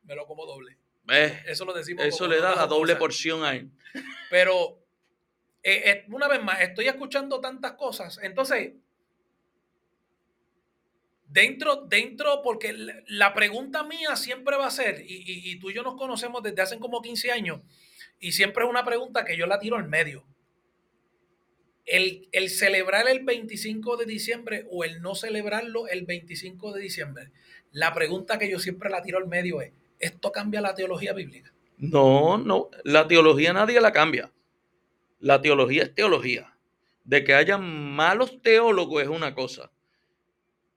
Me 0.03 0.15
lo 0.15 0.25
como 0.25 0.45
doble. 0.45 0.77
Eh, 1.11 1.39
Eso 1.47 1.65
lo 1.65 1.73
decimos. 1.73 2.05
eso 2.05 2.27
le 2.27 2.39
da 2.39 2.51
otra 2.51 2.63
a 2.63 2.67
doble 2.67 2.93
cosa. 2.93 2.99
porción 2.99 3.43
a 3.43 3.55
él. 3.55 3.71
Pero, 4.29 4.79
eh, 5.63 5.81
eh, 5.85 6.05
una 6.09 6.27
vez 6.27 6.41
más, 6.43 6.61
estoy 6.61 6.87
escuchando 6.87 7.41
tantas 7.41 7.71
cosas. 7.73 8.19
Entonces, 8.21 8.73
dentro, 11.29 11.77
dentro, 11.88 12.41
porque 12.43 12.74
la- 13.07 13.33
pregunta 13.33 13.83
mía 13.83 14.15
siempre 14.15 14.57
va 14.57 14.67
a 14.67 14.71
ser, 14.71 15.03
y 15.07 15.57
tú 15.59 15.69
y 15.69 15.74
yo 15.75 15.83
nos 15.83 15.95
conocemos 15.95 16.43
desde 16.43 16.62
hace 16.62 16.79
como 16.79 17.01
15 17.01 17.31
años, 17.31 17.62
y 18.19 18.33
siempre 18.33 18.63
es 18.65 18.69
una 18.69 18.83
pregunta 18.83 19.24
que 19.24 19.38
yo 19.38 19.45
la 19.48 19.59
tiro 19.59 19.77
al 19.77 19.88
medio. 19.88 20.25
El, 21.86 22.27
el 22.33 22.50
celebrar 22.50 23.07
el 23.07 23.21
25 23.24 23.98
de 23.98 24.05
diciembre 24.05 24.65
o 24.69 24.83
el 24.83 25.01
no 25.01 25.15
celebrarlo 25.15 25.88
el 25.88 26.05
25 26.05 26.74
de 26.74 26.81
diciembre. 26.81 27.31
La 27.71 27.93
pregunta 27.93 28.38
que 28.38 28.50
yo 28.50 28.59
siempre 28.59 28.89
la 28.91 29.01
tiro 29.01 29.17
al 29.17 29.27
medio 29.27 29.62
es, 29.62 29.71
¿esto 30.00 30.31
cambia 30.31 30.62
la 30.62 30.75
teología 30.75 31.13
bíblica? 31.13 31.51
No, 31.77 32.38
no. 32.38 32.69
La 32.83 33.07
teología 33.07 33.53
nadie 33.53 33.81
la 33.81 33.91
cambia. 33.91 34.31
La 35.19 35.41
teología 35.41 35.83
es 35.83 35.95
teología. 35.95 36.53
De 37.05 37.24
que 37.24 37.33
haya 37.33 37.57
malos 37.57 38.39
teólogos 38.43 39.01
es 39.01 39.09
una 39.09 39.33
cosa. 39.33 39.71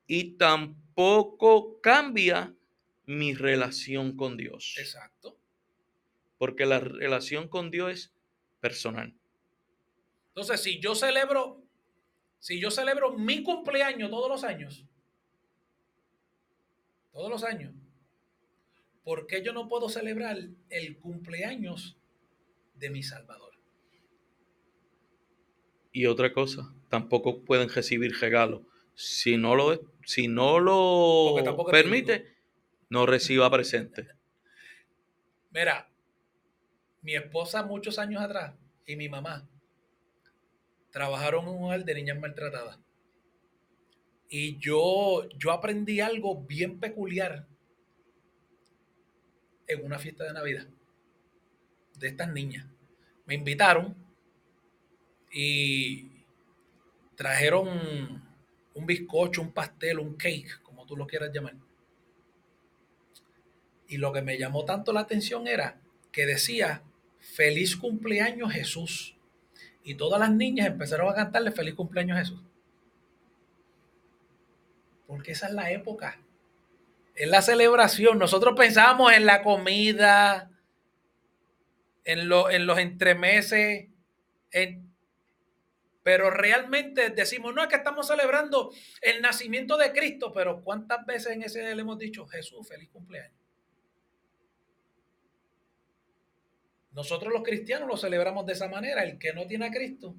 Y 0.06 0.36
tampoco 0.36 1.80
cambia 1.80 2.54
mi 3.06 3.34
relación 3.34 4.16
con 4.16 4.36
Dios. 4.36 4.76
Exacto. 4.78 5.38
Porque 6.38 6.66
la 6.66 6.80
relación 6.80 7.48
con 7.48 7.70
Dios 7.70 7.90
es 7.92 8.12
personal. 8.60 9.14
Entonces, 10.28 10.62
si 10.62 10.80
yo 10.80 10.94
celebro, 10.94 11.62
si 12.38 12.60
yo 12.60 12.70
celebro 12.70 13.16
mi 13.16 13.42
cumpleaños 13.42 14.10
todos 14.10 14.30
los 14.30 14.44
años, 14.44 14.86
todos 17.12 17.30
los 17.30 17.44
años, 17.44 17.74
¿por 19.04 19.26
qué 19.26 19.42
yo 19.42 19.52
no 19.52 19.68
puedo 19.68 19.88
celebrar 19.88 20.38
el 20.70 20.98
cumpleaños 20.98 21.98
de 22.74 22.90
mi 22.90 23.02
Salvador? 23.02 23.52
Y 25.92 26.06
otra 26.06 26.32
cosa, 26.32 26.74
tampoco 26.88 27.44
pueden 27.44 27.68
recibir 27.68 28.18
regalos. 28.18 28.62
Si 28.94 29.36
no 29.36 29.54
lo, 29.54 29.78
si 30.04 30.28
no 30.28 30.58
lo 30.58 31.34
permite, 31.70 32.36
no 32.88 33.06
reciba 33.06 33.50
presente. 33.50 34.08
Mira, 35.50 35.88
mi 37.02 37.14
esposa 37.14 37.62
muchos 37.62 37.98
años 37.98 38.22
atrás 38.22 38.54
y 38.86 38.96
mi 38.96 39.08
mamá 39.08 39.48
trabajaron 40.90 41.44
en 41.46 41.54
un 41.54 41.64
hogar 41.64 41.84
de 41.84 41.94
niñas 41.94 42.18
maltratadas. 42.18 42.78
Y 44.28 44.58
yo, 44.58 45.28
yo 45.36 45.52
aprendí 45.52 46.00
algo 46.00 46.42
bien 46.42 46.80
peculiar 46.80 47.46
en 49.66 49.84
una 49.84 49.98
fiesta 49.98 50.24
de 50.24 50.32
Navidad 50.32 50.66
de 51.98 52.08
estas 52.08 52.32
niñas. 52.32 52.66
Me 53.26 53.34
invitaron 53.34 53.96
y 55.32 56.24
trajeron 57.14 58.22
un 58.74 58.86
bizcocho, 58.86 59.42
un 59.42 59.52
pastel, 59.52 59.98
un 59.98 60.14
cake, 60.16 60.60
como 60.62 60.86
tú 60.86 60.96
lo 60.96 61.06
quieras 61.06 61.30
llamar. 61.32 61.54
Y 63.88 63.98
lo 63.98 64.12
que 64.12 64.22
me 64.22 64.38
llamó 64.38 64.64
tanto 64.64 64.92
la 64.92 65.00
atención 65.00 65.46
era 65.46 65.80
que 66.10 66.24
decía, 66.26 66.82
feliz 67.20 67.76
cumpleaños 67.76 68.52
Jesús. 68.52 69.16
Y 69.84 69.94
todas 69.96 70.20
las 70.20 70.30
niñas 70.32 70.66
empezaron 70.66 71.10
a 71.10 71.14
cantarle 71.14 71.50
feliz 71.52 71.74
cumpleaños 71.74 72.18
Jesús. 72.18 72.40
Porque 75.06 75.32
esa 75.32 75.48
es 75.48 75.52
la 75.52 75.70
época. 75.70 76.18
Es 77.14 77.28
la 77.28 77.42
celebración. 77.42 78.18
Nosotros 78.18 78.54
pensábamos 78.56 79.12
en 79.12 79.26
la 79.26 79.42
comida, 79.42 80.50
en, 82.04 82.28
lo- 82.28 82.50
en 82.50 82.66
los 82.66 82.78
entremeses, 82.78 83.88
en- 84.52 84.91
pero 86.02 86.30
realmente 86.30 87.10
decimos, 87.10 87.54
no 87.54 87.62
es 87.62 87.68
que 87.68 87.76
estamos 87.76 88.08
celebrando 88.08 88.72
el 89.00 89.22
nacimiento 89.22 89.76
de 89.76 89.92
Cristo, 89.92 90.32
pero 90.32 90.62
¿cuántas 90.62 91.06
veces 91.06 91.32
en 91.32 91.42
ese 91.42 91.60
día 91.60 91.74
le 91.74 91.82
hemos 91.82 91.98
dicho, 91.98 92.26
Jesús, 92.26 92.66
feliz 92.66 92.88
cumpleaños? 92.90 93.38
Nosotros 96.92 97.32
los 97.32 97.42
cristianos 97.42 97.88
lo 97.88 97.96
celebramos 97.96 98.44
de 98.46 98.52
esa 98.52 98.68
manera. 98.68 99.02
El 99.02 99.18
que 99.18 99.32
no 99.32 99.46
tiene 99.46 99.66
a 99.66 99.70
Cristo, 99.70 100.14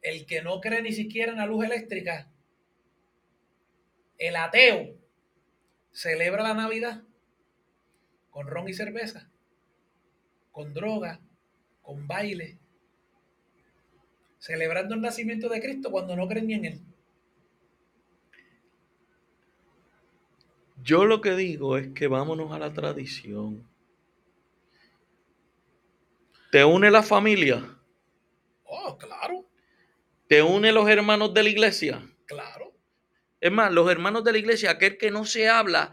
el 0.00 0.24
que 0.26 0.42
no 0.42 0.60
cree 0.60 0.82
ni 0.82 0.92
siquiera 0.92 1.32
en 1.32 1.38
la 1.38 1.46
luz 1.46 1.64
eléctrica, 1.64 2.30
el 4.18 4.36
ateo, 4.36 4.96
celebra 5.90 6.42
la 6.42 6.54
Navidad 6.54 7.02
con 8.30 8.46
ron 8.46 8.68
y 8.68 8.72
cerveza, 8.72 9.30
con 10.52 10.72
droga, 10.72 11.20
con 11.82 12.06
baile, 12.06 12.58
celebrando 14.42 14.96
el 14.96 15.00
nacimiento 15.00 15.48
de 15.48 15.60
Cristo 15.60 15.92
cuando 15.92 16.16
no 16.16 16.26
creen 16.26 16.48
ni 16.48 16.54
en 16.54 16.64
Él. 16.64 16.80
Yo 20.82 21.04
lo 21.04 21.20
que 21.20 21.36
digo 21.36 21.76
es 21.78 21.92
que 21.94 22.08
vámonos 22.08 22.50
a 22.50 22.58
la 22.58 22.72
tradición. 22.72 23.70
¿Te 26.50 26.64
une 26.64 26.90
la 26.90 27.04
familia? 27.04 27.78
Oh, 28.64 28.98
claro, 28.98 29.46
¿Te 30.26 30.42
une 30.42 30.72
los 30.72 30.88
hermanos 30.88 31.32
de 31.32 31.42
la 31.44 31.48
iglesia? 31.48 32.02
claro. 32.26 32.72
Es 33.40 33.50
más, 33.52 33.72
los 33.72 33.90
hermanos 33.90 34.24
de 34.24 34.32
la 34.32 34.38
iglesia, 34.38 34.70
aquel 34.70 34.96
que 34.98 35.10
no 35.10 35.24
se 35.24 35.48
habla, 35.48 35.92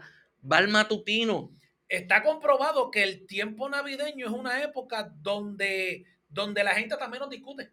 va 0.50 0.58
al 0.58 0.68
matutino. 0.68 1.52
está 1.88 2.22
comprobado 2.22 2.90
que 2.90 3.02
el 3.02 3.26
tiempo 3.26 3.68
navideño 3.68 4.26
es 4.26 4.32
una 4.32 4.62
época 4.62 5.12
donde, 5.20 6.04
donde 6.28 6.64
la 6.64 6.74
gente 6.74 6.96
también 6.96 7.20
nos 7.20 7.30
discute. 7.30 7.72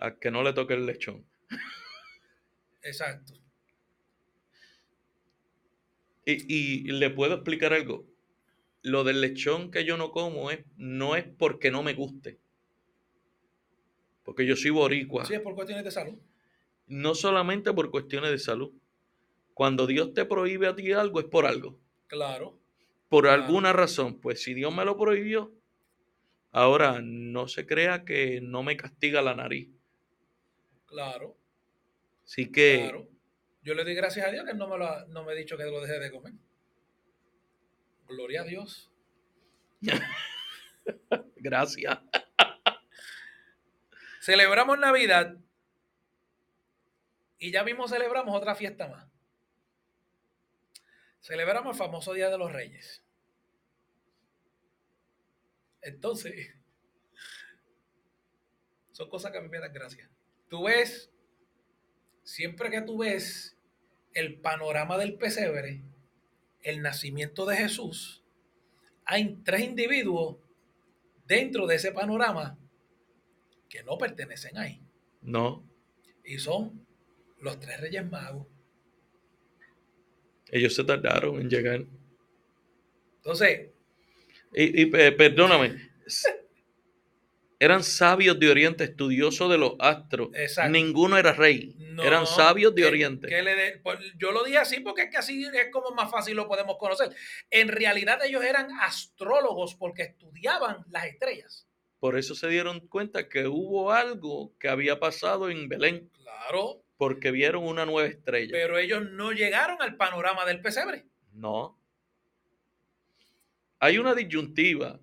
A 0.00 0.18
que 0.18 0.30
no 0.30 0.42
le 0.42 0.52
toque 0.52 0.74
el 0.74 0.86
lechón. 0.86 1.24
Exacto. 2.82 3.34
Y, 6.24 6.88
y 6.88 6.92
le 6.92 7.10
puedo 7.10 7.34
explicar 7.34 7.72
algo. 7.72 8.06
Lo 8.82 9.02
del 9.04 9.20
lechón 9.20 9.70
que 9.70 9.84
yo 9.84 9.96
no 9.96 10.10
como 10.12 10.50
es, 10.50 10.60
no 10.76 11.16
es 11.16 11.24
porque 11.24 11.70
no 11.70 11.82
me 11.82 11.94
guste. 11.94 12.38
Porque 14.24 14.46
yo 14.46 14.56
soy 14.56 14.70
boricua. 14.70 15.24
Sí, 15.24 15.34
es 15.34 15.40
por 15.40 15.54
cuestiones 15.54 15.84
de 15.84 15.90
salud. 15.90 16.18
No 16.86 17.14
solamente 17.14 17.72
por 17.72 17.90
cuestiones 17.90 18.30
de 18.30 18.38
salud. 18.38 18.72
Cuando 19.54 19.86
Dios 19.86 20.12
te 20.12 20.24
prohíbe 20.26 20.66
a 20.68 20.76
ti 20.76 20.92
algo, 20.92 21.18
es 21.20 21.26
por 21.26 21.46
algo. 21.46 21.80
Claro. 22.06 22.58
Por 23.08 23.24
Claro. 23.24 23.42
alguna 23.42 23.72
razón. 23.72 24.20
Pues 24.20 24.42
si 24.42 24.54
Dios 24.54 24.74
me 24.74 24.84
lo 24.84 24.96
prohibió, 24.98 25.52
ahora 26.52 27.00
no 27.02 27.48
se 27.48 27.66
crea 27.66 28.04
que 28.04 28.40
no 28.42 28.62
me 28.62 28.76
castiga 28.76 29.22
la 29.22 29.34
nariz. 29.34 29.70
Claro. 30.88 31.36
Así 32.24 32.50
que 32.50 32.80
Claro. 32.82 33.08
Yo 33.62 33.74
le 33.74 33.84
doy 33.84 33.94
gracias 33.94 34.26
a 34.26 34.30
Dios 34.30 34.46
que 34.46 34.54
no 34.54 34.66
me, 34.66 34.78
lo 34.78 34.86
ha, 34.86 35.04
no 35.08 35.24
me 35.24 35.32
ha 35.32 35.34
dicho 35.34 35.58
que 35.58 35.64
lo 35.64 35.80
deje 35.80 35.98
de 35.98 36.10
comer. 36.10 36.32
Gloria 38.06 38.40
a 38.40 38.44
Dios. 38.44 38.90
gracias. 41.36 41.98
Celebramos 44.20 44.78
Navidad 44.78 45.36
y 47.38 47.52
ya 47.52 47.62
mismo 47.62 47.86
celebramos 47.88 48.34
otra 48.34 48.54
fiesta 48.54 48.88
más. 48.88 49.06
Celebramos 51.20 51.74
el 51.74 51.78
famoso 51.78 52.14
Día 52.14 52.30
de 52.30 52.38
los 52.38 52.50
Reyes. 52.50 53.04
Entonces, 55.82 56.54
son 58.92 59.10
cosas 59.10 59.30
que 59.30 59.40
me 59.42 59.60
dan 59.60 59.72
gracia. 59.72 60.10
Tú 60.48 60.64
ves, 60.64 61.10
siempre 62.22 62.70
que 62.70 62.80
tú 62.82 62.98
ves 62.98 63.56
el 64.14 64.40
panorama 64.40 64.96
del 64.98 65.14
pesebre, 65.14 65.82
el 66.62 66.82
nacimiento 66.82 67.46
de 67.46 67.56
Jesús, 67.56 68.24
hay 69.04 69.36
tres 69.44 69.60
individuos 69.62 70.36
dentro 71.26 71.66
de 71.66 71.76
ese 71.76 71.92
panorama 71.92 72.58
que 73.68 73.82
no 73.82 73.96
pertenecen 73.98 74.56
ahí. 74.58 74.80
No, 75.20 75.64
Y 76.24 76.38
son 76.38 76.86
los 77.40 77.58
tres 77.60 77.80
reyes 77.80 78.08
magos. 78.10 78.46
ellos 80.50 80.74
se 80.74 80.82
tardaron 80.84 81.40
en 81.40 81.50
llegar. 81.50 81.84
Entonces, 83.16 83.70
Y, 84.54 84.82
y, 84.82 84.86
pe- 84.86 85.12
perdóname, 85.12 85.90
eran 87.60 87.82
sabios 87.82 88.38
de 88.38 88.50
Oriente, 88.50 88.84
estudiosos 88.84 89.50
de 89.50 89.58
los 89.58 89.72
astros. 89.80 90.28
Exacto. 90.34 90.70
Ninguno 90.70 91.18
era 91.18 91.32
rey. 91.32 91.74
no, 91.78 92.04
eran 92.04 92.26
sabios 92.26 92.72
de 92.76 92.82
que- 92.82 92.88
Oriente. 92.88 93.26
que 93.28 93.42
le 93.42 93.54
de- 93.56 93.78
pues, 93.78 93.98
yo 94.16 94.30
lo 94.30 94.44
dije 94.44 94.58
así 94.58 94.78
porque 94.80 95.02
es 95.02 95.10
que 95.10 95.16
así 95.16 95.44
es 95.44 95.68
como 95.72 95.90
más 95.90 96.08
fácil 96.10 96.36
lo 96.36 96.46
podemos 96.46 96.76
conocer. 96.78 97.10
En 97.50 97.66
realidad 97.68 98.20
ellos 98.24 98.44
eran 98.44 98.68
astrólogos 98.80 99.74
porque 99.74 100.02
estudiaban 100.04 100.84
las 100.90 101.06
estrellas. 101.06 101.66
Por 101.98 102.16
eso 102.16 102.36
se 102.36 102.46
dieron 102.48 102.78
cuenta 102.86 103.28
que 103.28 103.48
hubo 103.48 103.90
algo 103.90 104.52
que 104.60 104.68
había 104.68 105.00
pasado 105.00 105.50
en 105.50 105.68
Belén, 105.68 106.08
Claro, 106.22 106.80
porque 106.96 107.32
vieron 107.32 107.64
una 107.64 107.84
nueva 107.84 108.06
estrella. 108.06 108.52
pero 108.52 108.78
ellos 108.78 109.02
no 109.10 109.32
llegaron 109.32 109.82
al 109.82 109.96
panorama 109.96 110.44
del 110.46 110.60
pesebre. 110.60 111.06
No. 111.32 111.76
Hay 113.80 113.98
una 113.98 114.14
disyuntiva. 114.14 115.00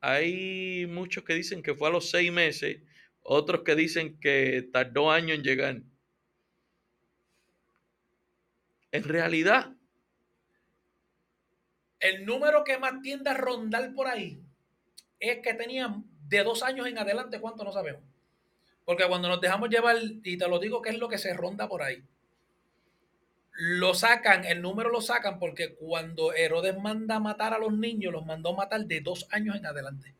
Hay 0.00 0.86
muchos 0.86 1.24
que 1.24 1.34
dicen 1.34 1.62
que 1.62 1.74
fue 1.74 1.88
a 1.88 1.92
los 1.92 2.10
seis 2.10 2.32
meses, 2.32 2.82
otros 3.22 3.62
que 3.62 3.74
dicen 3.74 4.18
que 4.20 4.68
tardó 4.72 5.10
años 5.10 5.38
en 5.38 5.44
llegar. 5.44 5.82
En 8.92 9.04
realidad, 9.04 9.76
El 12.00 12.24
número 12.26 12.62
que 12.64 12.78
más 12.78 13.00
tiende 13.02 13.30
a 13.30 13.34
rondar 13.34 13.92
por 13.94 14.06
ahí 14.06 14.40
es 15.18 15.38
que 15.42 15.54
tenían 15.54 16.04
de 16.28 16.42
dos 16.44 16.62
años 16.62 16.86
en 16.86 16.98
adelante, 16.98 17.40
¿cuánto 17.40 17.64
no 17.64 17.72
sabemos? 17.72 18.02
Porque 18.84 19.06
cuando 19.08 19.28
nos 19.28 19.40
dejamos 19.40 19.70
llevar, 19.70 19.96
y 20.22 20.36
te 20.36 20.48
lo 20.48 20.58
digo 20.58 20.82
que 20.82 20.90
es 20.90 20.98
lo 20.98 21.08
que 21.08 21.18
se 21.18 21.34
ronda 21.34 21.68
por 21.68 21.82
ahí, 21.82 22.04
lo 23.58 23.94
sacan, 23.94 24.44
el 24.44 24.60
número 24.62 24.90
lo 24.90 25.00
sacan 25.00 25.38
porque 25.38 25.74
cuando 25.74 26.32
Herodes 26.34 26.76
manda 26.78 27.16
a 27.16 27.20
matar 27.20 27.54
a 27.54 27.58
los 27.58 27.72
niños, 27.76 28.12
los 28.12 28.24
mandó 28.26 28.50
a 28.50 28.56
matar 28.56 28.84
de 28.86 29.00
dos 29.00 29.26
años 29.30 29.56
en 29.56 29.66
adelante. 29.66 30.14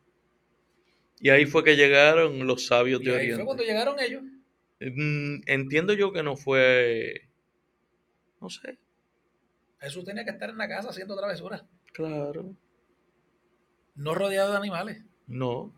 y 1.19 1.29
ahí 1.29 1.45
fue 1.45 1.63
que 1.63 1.75
llegaron 1.75 2.45
los 2.47 2.65
sabios 2.67 3.01
Y 3.01 3.05
de 3.05 3.11
ahí 3.11 3.15
Oriente. 3.17 3.35
fue 3.37 3.45
cuando 3.45 3.63
llegaron 3.63 3.99
ellos. 3.99 4.23
Mm, 4.79 5.41
Entiendo 5.47 5.93
yo 5.93 6.11
que 6.13 6.21
no 6.23 6.35
fue, 6.35 7.27
no 8.41 8.49
sé, 8.49 8.77
Jesús 9.79 10.05
tenía 10.05 10.23
que 10.23 10.31
estar 10.31 10.49
en 10.49 10.57
la 10.57 10.67
casa 10.67 10.89
haciendo 10.89 11.15
travesuras, 11.17 11.63
claro, 11.93 12.55
no 13.95 14.13
rodeado 14.15 14.51
de 14.51 14.57
animales. 14.57 15.03
no. 15.27 15.73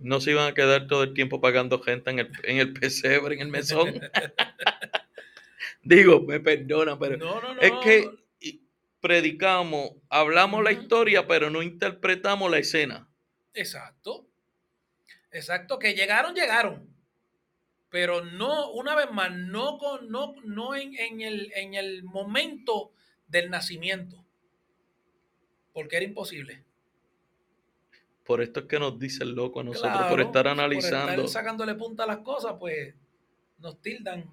No 0.00 0.20
se 0.20 0.32
iban 0.32 0.48
a 0.50 0.54
quedar 0.54 0.88
todo 0.88 1.04
el 1.04 1.14
tiempo 1.14 1.40
pagando 1.40 1.80
gente 1.80 2.10
en 2.10 2.18
el, 2.18 2.30
en 2.42 2.58
el 2.58 2.72
pesebre, 2.80 3.36
en 3.36 3.42
el 3.42 3.48
mesón. 3.48 3.94
Digo, 5.84 6.20
me 6.22 6.40
perdona, 6.40 6.98
pero 6.98 7.16
No, 7.18 7.40
no, 7.40 7.54
no. 7.54 7.60
es 7.60 7.72
que 7.82 8.10
predicamos, 9.00 9.92
hablamos 10.08 10.64
la 10.64 10.72
historia, 10.72 11.26
pero 11.26 11.50
no 11.50 11.62
interpretamos 11.62 12.50
la 12.50 12.58
escena. 12.58 13.08
Exacto. 13.52 14.26
Exacto, 15.30 15.78
que 15.78 15.94
llegaron, 15.94 16.34
llegaron. 16.34 16.88
Pero 17.90 18.24
no, 18.24 18.70
una 18.72 18.94
vez 18.96 19.10
más, 19.12 19.30
no, 19.32 19.78
con, 19.78 20.08
no, 20.10 20.34
no 20.44 20.74
en, 20.74 20.94
en 20.98 21.20
el, 21.20 21.52
en 21.54 21.74
el 21.74 22.02
momento 22.02 22.92
del 23.28 23.50
nacimiento. 23.50 24.24
Porque 25.72 25.96
era 25.96 26.04
imposible. 26.04 26.64
Por 28.24 28.40
esto 28.40 28.60
es 28.60 28.66
que 28.66 28.78
nos 28.78 28.98
dice 28.98 29.22
el 29.22 29.32
loco 29.32 29.60
a 29.60 29.64
nosotros, 29.64 30.06
por 30.08 30.20
estar 30.20 30.44
Por 30.44 30.52
analizando. 30.52 31.10
estar 31.12 31.28
sacándole 31.28 31.74
punta 31.74 32.04
a 32.04 32.06
las 32.06 32.18
cosas, 32.18 32.54
pues 32.58 32.94
nos 33.58 33.82
tildan 33.82 34.24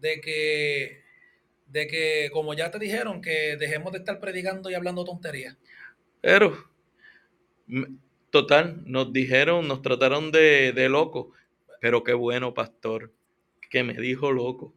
de 0.00 0.20
que, 0.20 1.02
de 1.66 1.86
que, 1.86 2.30
como 2.32 2.54
ya 2.54 2.70
te 2.70 2.78
dijeron, 2.78 3.20
que 3.20 3.56
dejemos 3.56 3.92
de 3.92 3.98
estar 3.98 4.20
predicando 4.20 4.70
y 4.70 4.74
hablando 4.74 5.04
tonterías. 5.04 5.56
Pero, 6.20 6.70
total, 8.30 8.82
nos 8.84 9.12
dijeron, 9.12 9.68
nos 9.68 9.82
trataron 9.82 10.30
de, 10.30 10.72
de 10.72 10.88
loco. 10.88 11.32
Pero 11.80 12.02
qué 12.02 12.14
bueno, 12.14 12.54
pastor, 12.54 13.12
que 13.70 13.82
me 13.82 13.94
dijo 13.94 14.32
loco. 14.32 14.74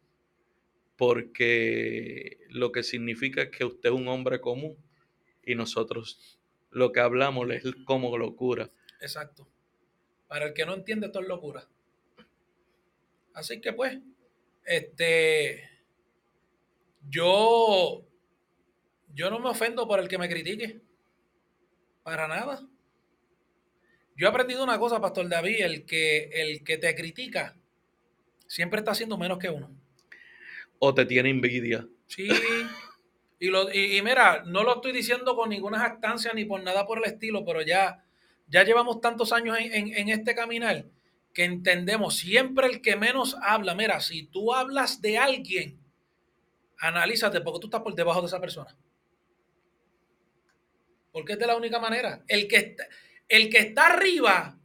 Porque 0.98 2.38
lo 2.50 2.72
que 2.72 2.84
significa 2.84 3.42
es 3.42 3.50
que 3.50 3.66
usted 3.66 3.90
es 3.90 3.96
un 3.96 4.08
hombre 4.08 4.40
común 4.40 4.78
y 5.44 5.56
nosotros 5.56 6.40
lo 6.70 6.92
que 6.92 7.00
hablamos 7.00 7.50
es 7.52 7.64
como 7.86 8.16
locura. 8.18 8.70
Exacto. 9.02 9.48
Para 10.28 10.46
el 10.46 10.54
que 10.54 10.66
no 10.66 10.74
entiende, 10.74 11.08
esto 11.08 11.20
es 11.20 11.28
locura. 11.28 11.68
Así 13.34 13.60
que 13.62 13.74
pues, 13.74 14.00
este, 14.66 15.70
yo, 17.10 18.06
yo 19.14 19.30
no 19.30 19.40
me 19.40 19.50
ofendo 19.50 19.88
por 19.88 20.00
el 20.00 20.08
que 20.08 20.18
me 20.18 20.30
critique. 20.30 20.82
Para 22.04 22.28
nada. 22.28 22.68
Yo 24.16 24.28
he 24.28 24.30
aprendido 24.30 24.64
una 24.64 24.80
cosa, 24.80 25.00
Pastor 25.00 25.30
David, 25.30 25.62
el 25.62 25.86
que, 25.86 26.26
el 26.34 26.64
que 26.64 26.78
te 26.78 26.94
critica 26.96 27.56
siempre 28.48 28.80
está 28.80 28.92
haciendo 28.92 29.18
menos 29.18 29.38
que 29.38 29.50
uno. 29.50 29.72
O 30.80 30.94
te 30.94 31.06
tiene 31.06 31.30
envidia. 31.30 31.88
Sí. 32.08 32.28
Y, 33.40 33.48
lo, 33.48 33.72
y, 33.72 33.98
y 33.98 34.02
mira, 34.02 34.44
no 34.46 34.64
lo 34.64 34.76
estoy 34.76 34.92
diciendo 34.92 35.36
con 35.36 35.50
ninguna 35.50 35.80
jactancia 35.80 36.34
ni 36.34 36.46
por 36.46 36.62
nada 36.64 36.86
por 36.86 36.98
el 37.00 37.06
estilo, 37.06 37.44
pero 37.46 37.62
ya, 37.62 38.04
ya 38.48 38.64
llevamos 38.64 39.00
tantos 39.02 39.32
años 39.32 39.58
en, 39.60 39.74
en- 39.74 39.94
en 39.96 40.10
este 40.10 40.36
caminar 40.36 40.86
que 41.34 41.44
entendemos 41.46 42.18
siempre 42.18 42.68
el 42.68 42.82
que 42.82 42.96
menos 42.96 43.38
habla. 43.42 43.76
Mira, 43.76 44.00
si 44.00 44.24
tú 44.24 44.54
hablas 44.54 45.02
de 45.02 45.18
alguien, 45.18 45.80
analízate 46.80 47.42
porque 47.42 47.60
tú 47.60 47.68
estás 47.68 47.82
por 47.82 47.96
debajo 47.96 48.22
de 48.22 48.28
esa 48.28 48.42
persona. 48.42 48.76
Porque 51.12 51.34
es 51.34 51.40
de 51.40 51.48
la 51.48 51.56
única 51.56 51.80
manera. 51.80 52.24
El 52.28 52.48
que 52.48 52.58
está, 52.58 52.88
el 53.28 53.50
que 53.50 53.60
está 53.60 53.88
arriba 53.88 54.58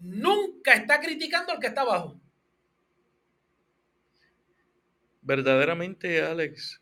nunca 0.00 0.74
está 0.74 1.00
criticando 1.00 1.52
al 1.52 1.60
que 1.60 1.66
está 1.68 1.82
abajo. 1.82 2.20
Verdaderamente, 5.22 6.22
Alex, 6.22 6.80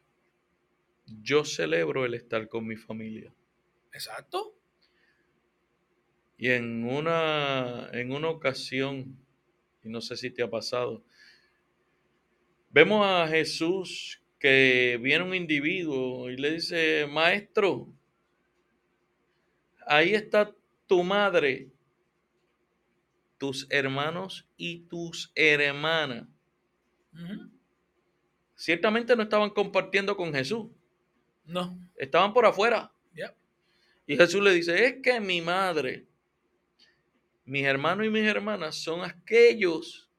yo 1.06 1.44
celebro 1.44 2.04
el 2.04 2.14
estar 2.14 2.48
con 2.48 2.66
mi 2.66 2.76
familia. 2.76 3.34
Exacto. 3.92 4.57
Y 6.38 6.51
en 6.51 6.85
una, 6.85 7.90
en 7.92 8.12
una 8.12 8.29
ocasión, 8.29 9.18
y 9.83 9.88
no 9.88 10.01
sé 10.01 10.16
si 10.16 10.31
te 10.31 10.42
ha 10.42 10.48
pasado, 10.48 11.03
vemos 12.70 13.05
a 13.05 13.27
Jesús 13.27 14.22
que 14.38 14.98
viene 15.03 15.24
un 15.24 15.35
individuo 15.35 16.31
y 16.31 16.37
le 16.37 16.53
dice, 16.53 17.09
maestro, 17.11 17.92
ahí 19.85 20.14
está 20.14 20.55
tu 20.87 21.03
madre, 21.03 21.72
tus 23.37 23.66
hermanos 23.68 24.46
y 24.57 24.81
tus 24.87 25.33
hermanas. 25.35 26.29
Ciertamente 28.55 29.16
no 29.16 29.24
estaban 29.24 29.51
compartiendo 29.51 30.16
con 30.16 30.33
Jesús, 30.33 30.68
No. 31.44 31.77
estaban 31.96 32.33
por 32.33 32.46
afuera. 32.46 32.92
Y 34.07 34.16
Jesús 34.16 34.42
le 34.42 34.53
dice, 34.55 34.87
es 34.87 35.03
que 35.03 35.20
mi 35.20 35.42
madre, 35.42 36.07
mis 37.48 37.64
hermanos 37.64 38.06
y 38.06 38.11
mis 38.11 38.24
hermanas 38.24 38.76
son 38.76 39.02
aquellos 39.02 40.11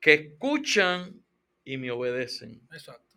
que 0.00 0.14
escuchan 0.14 1.20
y 1.64 1.76
me 1.76 1.90
obedecen. 1.90 2.62
Exacto. 2.72 3.16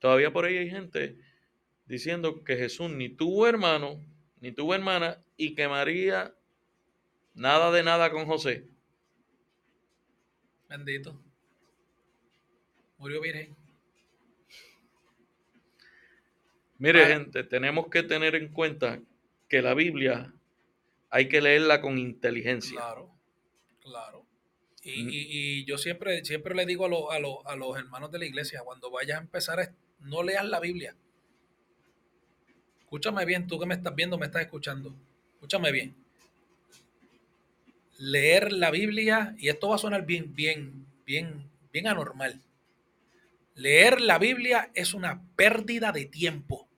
Todavía 0.00 0.32
por 0.32 0.44
ahí 0.44 0.58
hay 0.58 0.68
gente 0.68 1.16
diciendo 1.86 2.42
que 2.42 2.56
Jesús 2.56 2.90
ni 2.90 3.08
tuvo 3.08 3.46
hermano, 3.46 4.04
ni 4.40 4.50
tuvo 4.50 4.74
hermana, 4.74 5.22
y 5.36 5.54
que 5.54 5.68
María 5.68 6.34
nada 7.34 7.70
de 7.70 7.84
nada 7.84 8.10
con 8.10 8.26
José. 8.26 8.66
Bendito. 10.68 11.22
Murió 12.98 13.20
virgen. 13.20 13.54
Mire, 16.78 17.06
gente, 17.06 17.44
tenemos 17.44 17.88
que 17.88 18.02
tener 18.02 18.34
en 18.34 18.52
cuenta 18.52 19.00
que 19.48 19.62
la 19.62 19.74
Biblia 19.74 20.35
hay 21.16 21.28
que 21.28 21.40
leerla 21.40 21.80
con 21.80 21.98
inteligencia. 21.98 22.76
Claro, 22.78 23.10
claro. 23.82 24.26
Y, 24.82 25.02
Mm. 25.02 25.08
y- 25.08 25.26
y 25.30 25.64
yo 25.64 25.78
siempre, 25.78 26.24
siempre 26.24 26.54
le 26.54 26.66
digo 26.66 26.84
a, 26.84 26.88
los- 26.88 27.06
a, 27.46 27.52
a 27.52 27.56
los 27.56 27.76
hermanos 27.78 28.10
de 28.12 28.18
la 28.18 28.26
iglesia, 28.26 28.60
cuando 28.64 28.90
vayas 28.90 29.18
a 29.18 29.22
empezar, 29.22 29.58
a- 29.60 29.72
no 30.00 30.22
leas 30.22 30.44
la 30.44 30.60
Biblia. 30.60 30.94
Escúchame 32.80 33.24
bien, 33.24 33.46
tú 33.46 33.58
que 33.58 33.66
me 33.66 33.74
estás 33.74 33.94
viendo, 33.94 34.16
me 34.18 34.26
estás 34.26 34.42
escuchando. 34.42 34.94
Escúchame 35.34 35.72
bien. 35.72 35.94
Leer 37.98 38.52
la 38.52 38.70
Biblia, 38.70 39.34
y 39.38 39.48
esto 39.48 39.68
va 39.70 39.76
a 39.76 39.78
sonar 39.78 40.04
bien, 40.04 40.34
bien, 40.34 40.86
bien, 41.06 41.50
bien 41.72 41.86
anormal. 41.88 42.42
Leer 43.54 44.02
la 44.02 44.18
Biblia 44.18 44.70
es 44.74 44.92
una 44.92 45.22
pérdida 45.34 45.90
de 45.92 46.04
tiempo. 46.04 46.68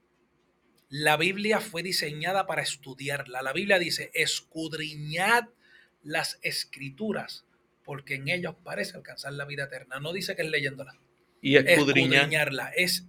La 0.88 1.16
Biblia 1.16 1.60
fue 1.60 1.82
diseñada 1.82 2.46
para 2.46 2.62
estudiarla. 2.62 3.42
La 3.42 3.52
Biblia 3.52 3.78
dice, 3.78 4.10
escudriñad 4.14 5.44
las 6.02 6.38
escrituras, 6.42 7.44
porque 7.84 8.14
en 8.14 8.28
ellos 8.28 8.54
parece 8.64 8.96
alcanzar 8.96 9.32
la 9.34 9.44
vida 9.44 9.64
eterna. 9.64 10.00
No 10.00 10.12
dice 10.12 10.34
que 10.34 10.42
es 10.42 10.48
leyéndola. 10.48 10.94
Y 11.42 11.56
escudriñar, 11.56 12.24
Escudriñarla 12.24 12.68
es, 12.74 13.04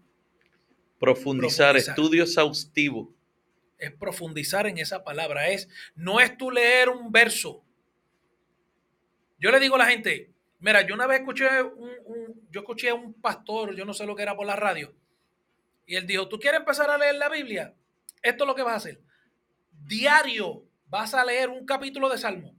profundizar, 1.00 1.72
profundizar. 1.72 1.78
estudio 1.78 2.24
exhaustivo. 2.24 3.14
es 3.78 3.92
profundizar 3.94 4.68
en 4.68 4.78
esa 4.78 5.04
palabra. 5.06 5.48
Es, 5.50 5.70
no 5.96 6.20
es 6.20 6.38
tú 6.38 6.52
leer 6.52 6.90
un 6.90 7.12
verso. 7.14 7.64
Yo 9.40 9.52
le 9.52 9.60
digo 9.62 9.76
a 9.76 9.80
la 9.80 9.86
gente, 9.88 10.32
mira, 10.60 10.86
yo 10.86 10.94
una 10.96 11.08
vez 11.08 11.22
escuché 11.22 11.48
un, 11.64 11.90
un- 12.06 12.48
yo 12.52 12.60
escuché 12.60 12.90
a 12.90 12.94
un 12.96 13.14
pastor, 13.14 13.74
yo 13.76 13.86
no 13.86 13.94
sé 13.94 14.06
lo 14.06 14.16
que 14.18 14.24
era 14.24 14.36
por 14.36 14.46
la 14.46 14.58
radio, 14.58 14.94
y 15.90 15.96
él 15.96 16.06
dijo, 16.06 16.30
¿tú 16.30 16.40
quieres 16.40 16.60
empezar 16.60 16.88
a 16.92 17.00
leer 17.00 17.16
la 17.16 17.30
Biblia? 17.30 17.74
Esto 18.22 18.44
es 18.44 18.48
lo 18.48 18.54
que 18.54 18.62
vas 18.62 18.74
a 18.74 18.78
hacer. 18.78 19.02
Diario 19.72 20.64
vas 20.86 21.16
a 21.16 21.26
leer 21.26 21.50
un 21.50 21.66
capítulo 21.66 22.08
de 22.10 22.20
Salmo, 22.20 22.56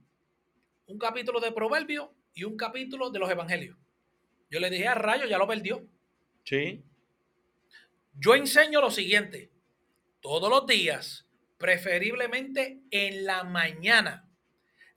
un 0.87 0.99
capítulo 0.99 1.39
de 1.39 1.53
Proverbio 1.53 2.13
y 2.35 2.43
un 2.43 2.57
capítulo 2.57 3.09
de 3.09 3.21
los 3.21 3.31
Evangelios. 3.31 3.79
Yo 4.51 4.59
le 4.59 4.69
dije 4.69 4.89
a 4.89 4.95
Rayo, 4.95 5.27
ya 5.27 5.39
lo 5.39 5.47
perdió. 5.47 5.87
¿Sí? 6.43 6.83
Yo 8.15 8.35
enseño 8.35 8.81
lo 8.81 8.91
siguiente, 8.91 9.53
todos 10.21 10.51
los 10.51 10.67
días, 10.67 11.29
preferiblemente 11.57 12.81
en 12.91 13.27
la 13.27 13.45
mañana, 13.45 14.29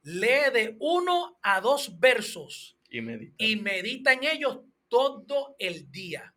lee 0.02 0.50
de 0.52 0.76
uno 0.80 1.38
a 1.44 1.62
dos 1.62 2.00
versos 2.00 2.80
Y 2.90 3.00
meditar. 3.02 3.36
y 3.38 3.58
medita 3.58 4.14
en 4.14 4.24
ellos 4.24 4.62
todo 4.88 5.56
el 5.60 5.92
día. 5.92 6.33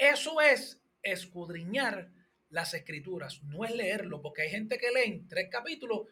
Eso 0.00 0.40
es 0.40 0.80
escudriñar 1.02 2.10
las 2.48 2.72
escrituras, 2.72 3.42
no 3.44 3.66
es 3.66 3.74
leerlo, 3.74 4.22
porque 4.22 4.42
hay 4.42 4.50
gente 4.50 4.78
que 4.78 4.90
lee 4.90 5.26
tres 5.28 5.48
capítulos 5.50 6.06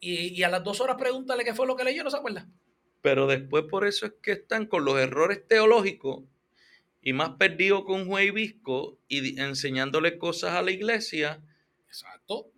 y, 0.00 0.34
y 0.34 0.42
a 0.42 0.48
las 0.48 0.64
dos 0.64 0.80
horas 0.80 0.96
pregúntale 0.98 1.44
qué 1.44 1.54
fue 1.54 1.66
lo 1.66 1.76
que 1.76 1.84
leyó, 1.84 2.02
no 2.02 2.10
se 2.10 2.16
acuerda. 2.16 2.48
Pero 3.02 3.26
después 3.26 3.64
por 3.70 3.86
eso 3.86 4.06
es 4.06 4.14
que 4.22 4.32
están 4.32 4.66
con 4.66 4.86
los 4.86 4.98
errores 4.98 5.46
teológicos 5.46 6.24
y 7.02 7.12
más 7.12 7.36
perdidos 7.36 7.84
con 7.84 8.06
juez 8.06 8.28
y 8.28 8.30
visco 8.30 8.98
y 9.08 9.38
enseñándole 9.38 10.18
cosas 10.18 10.54
a 10.54 10.62
la 10.62 10.70
iglesia 10.70 11.42
Exacto. 11.86 12.50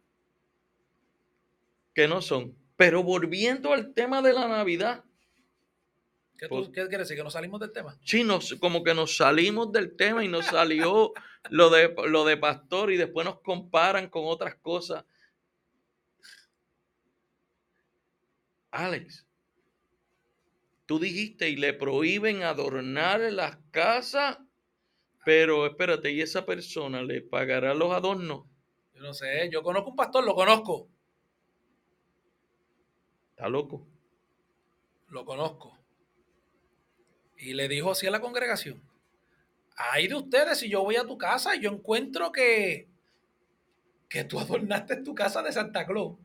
que 1.95 2.07
no 2.07 2.23
son. 2.23 2.57
Pero 2.77 3.03
volviendo 3.03 3.73
al 3.73 3.93
tema 3.93 4.23
de 4.23 4.33
la 4.33 4.47
Navidad, 4.47 5.05
¿Qué, 6.41 6.49
tú- 6.49 6.55
Pues- 6.57 6.69
qué 6.69 6.89
quiere 6.89 6.99
decir? 7.05 7.19
¿Que 7.19 7.23
nos 7.23 7.35
salimos 7.35 7.61
del 7.61 7.71
tema? 7.71 7.95
sí, 8.03 8.25
nos- 8.25 8.55
como 8.55 8.83
que 8.83 8.95
nos 8.95 9.15
salimos 9.15 9.71
del 9.73 9.95
tema 9.95 10.25
y 10.25 10.29
nos 10.29 10.47
salió 10.47 11.13
lo 11.51 11.69
de, 11.69 11.95
lo 12.09 12.25
de 12.25 12.39
pastor 12.39 12.91
y 12.91 12.97
después 12.97 13.27
nos 13.27 13.41
comparan 13.43 14.09
con 14.09 14.23
otras 14.25 14.55
cosas. 14.57 15.05
Alex, 18.71 19.27
tú 20.87 20.99
dijiste 20.99 21.49
y 21.51 21.57
le 21.57 21.75
prohíben 21.75 22.43
adornar 22.43 23.21
las 23.33 23.59
casas, 23.71 24.39
pero 25.25 25.67
espérate, 25.67 26.11
¿y 26.13 26.21
esa 26.23 26.47
persona 26.47 27.03
le 27.03 27.21
pagará 27.21 27.75
los 27.75 27.93
adornos? 27.93 28.47
Yo 28.95 29.03
no 29.03 29.13
sé, 29.13 29.51
yo 29.53 29.63
conozco 29.63 29.91
un 29.91 29.97
pastor, 29.97 30.25
lo 30.25 30.35
conozco, 30.35 30.89
Está 33.31 33.49
loco. 33.49 33.87
lo 35.09 35.25
conozco. 35.25 35.77
Y 37.41 37.55
le 37.55 37.69
dijo 37.69 37.91
así 37.91 38.07
a 38.07 38.11
la 38.11 38.21
congregación, 38.21 38.83
ay 39.77 40.09
de 40.09 40.15
ustedes, 40.15 40.59
si 40.59 40.69
yo 40.69 40.83
voy 40.83 40.97
a 40.97 41.07
tu 41.07 41.17
casa 41.17 41.57
y 41.57 41.61
yo 41.63 41.71
encuentro 41.71 42.33
que, 42.33 42.89
que 44.09 44.25
tú 44.25 44.39
adornaste 44.39 44.97
tu 45.03 45.15
casa 45.15 45.43
de 45.43 45.53
Santa 45.53 45.87
Claus. 45.87 46.19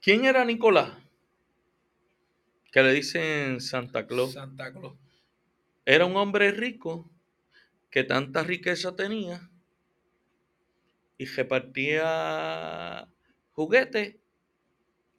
¿Quién 0.00 0.24
era 0.24 0.44
Nicolás? 0.44 0.92
Que 2.72 2.82
le 2.82 2.92
dicen 2.92 3.60
Santa 3.60 4.06
Claus. 4.06 4.32
Santa 4.32 4.72
Claus. 4.72 4.94
Era 5.84 6.04
un 6.06 6.16
hombre 6.16 6.50
rico 6.50 7.10
que 7.90 8.04
tanta 8.04 8.42
riqueza 8.42 8.94
tenía 8.94 9.50
y 11.16 11.24
repartía 11.24 13.08
juguetes 13.52 14.16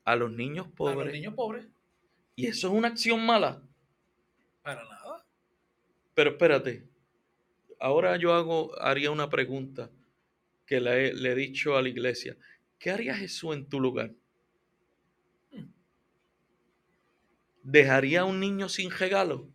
a 0.06 0.16
los 0.16 0.32
niños 0.32 0.68
A 0.68 0.72
pobres. 0.76 1.06
los 1.06 1.14
niños 1.14 1.34
pobres, 1.34 1.68
Y 2.36 2.48
eso 2.48 2.68
es 2.68 2.74
una 2.74 2.90
acción 2.90 3.26
mala. 3.26 3.62
Para 4.70 4.84
nada. 4.84 5.26
Pero 6.14 6.30
espérate, 6.32 6.88
ahora 7.80 8.18
yo 8.18 8.34
hago, 8.36 8.80
haría 8.80 9.10
una 9.10 9.28
pregunta 9.28 9.90
que 10.68 10.80
le 10.80 11.08
he, 11.08 11.14
le 11.14 11.32
he 11.32 11.36
dicho 11.36 11.76
a 11.76 11.82
la 11.82 11.90
iglesia. 11.90 12.38
¿Qué 12.78 12.92
haría 12.92 13.16
Jesús 13.16 13.56
en 13.56 13.68
tu 13.68 13.80
lugar? 13.80 14.14
¿Dejaría 17.64 18.22
a 18.22 18.26
un 18.26 18.40
niño 18.40 18.70
sin 18.70 18.92
regalo? 18.92 19.52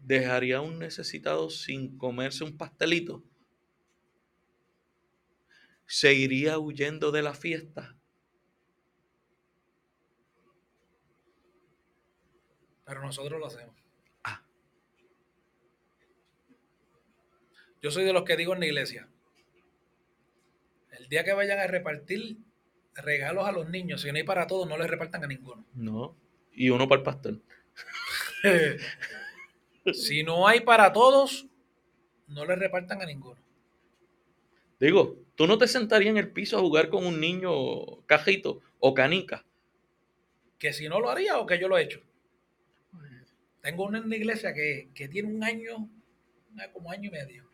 ¿Dejaría 0.00 0.56
a 0.56 0.62
un 0.62 0.80
necesitado 0.80 1.48
sin 1.48 1.96
comerse 1.96 2.42
un 2.42 2.56
pastelito? 2.56 3.22
¿Seguiría 5.86 6.58
huyendo 6.58 7.12
de 7.12 7.22
la 7.22 7.34
fiesta? 7.34 7.97
Pero 12.88 13.02
nosotros 13.02 13.38
lo 13.38 13.46
hacemos. 13.46 13.76
Ah. 14.24 14.42
Yo 17.82 17.90
soy 17.90 18.04
de 18.04 18.14
los 18.14 18.24
que 18.24 18.34
digo 18.34 18.54
en 18.54 18.60
la 18.60 18.66
iglesia. 18.66 19.06
El 20.92 21.06
día 21.10 21.22
que 21.22 21.34
vayan 21.34 21.58
a 21.58 21.66
repartir 21.66 22.38
regalos 22.94 23.46
a 23.46 23.52
los 23.52 23.68
niños, 23.68 24.00
si 24.00 24.10
no 24.10 24.16
hay 24.16 24.24
para 24.24 24.46
todos, 24.46 24.66
no 24.66 24.78
les 24.78 24.88
repartan 24.88 25.22
a 25.22 25.26
ninguno. 25.26 25.66
No. 25.74 26.16
Y 26.50 26.70
uno 26.70 26.88
para 26.88 27.00
el 27.00 27.04
pastor. 27.04 27.40
si 29.92 30.22
no 30.22 30.48
hay 30.48 30.60
para 30.60 30.90
todos, 30.90 31.46
no 32.26 32.46
les 32.46 32.58
repartan 32.58 33.02
a 33.02 33.06
ninguno. 33.06 33.38
Digo, 34.80 35.18
tú 35.34 35.46
no 35.46 35.58
te 35.58 35.68
sentarías 35.68 36.12
en 36.12 36.16
el 36.16 36.32
piso 36.32 36.56
a 36.56 36.60
jugar 36.60 36.88
con 36.88 37.04
un 37.04 37.20
niño 37.20 38.00
cajito 38.06 38.62
o 38.78 38.94
canica. 38.94 39.44
Que 40.58 40.72
si 40.72 40.88
no 40.88 41.00
lo 41.00 41.10
haría 41.10 41.38
o 41.38 41.44
que 41.44 41.58
yo 41.58 41.68
lo 41.68 41.76
he 41.76 41.82
hecho. 41.82 42.00
Tengo 43.62 43.84
uno 43.86 43.98
en 43.98 44.08
la 44.10 44.16
iglesia 44.16 44.52
que, 44.52 44.88
que 44.94 45.08
tiene 45.08 45.28
un 45.32 45.44
año, 45.44 45.88
una- 46.52 46.72
como 46.72 46.90
año 46.90 47.08
y 47.08 47.12
medio. 47.12 47.48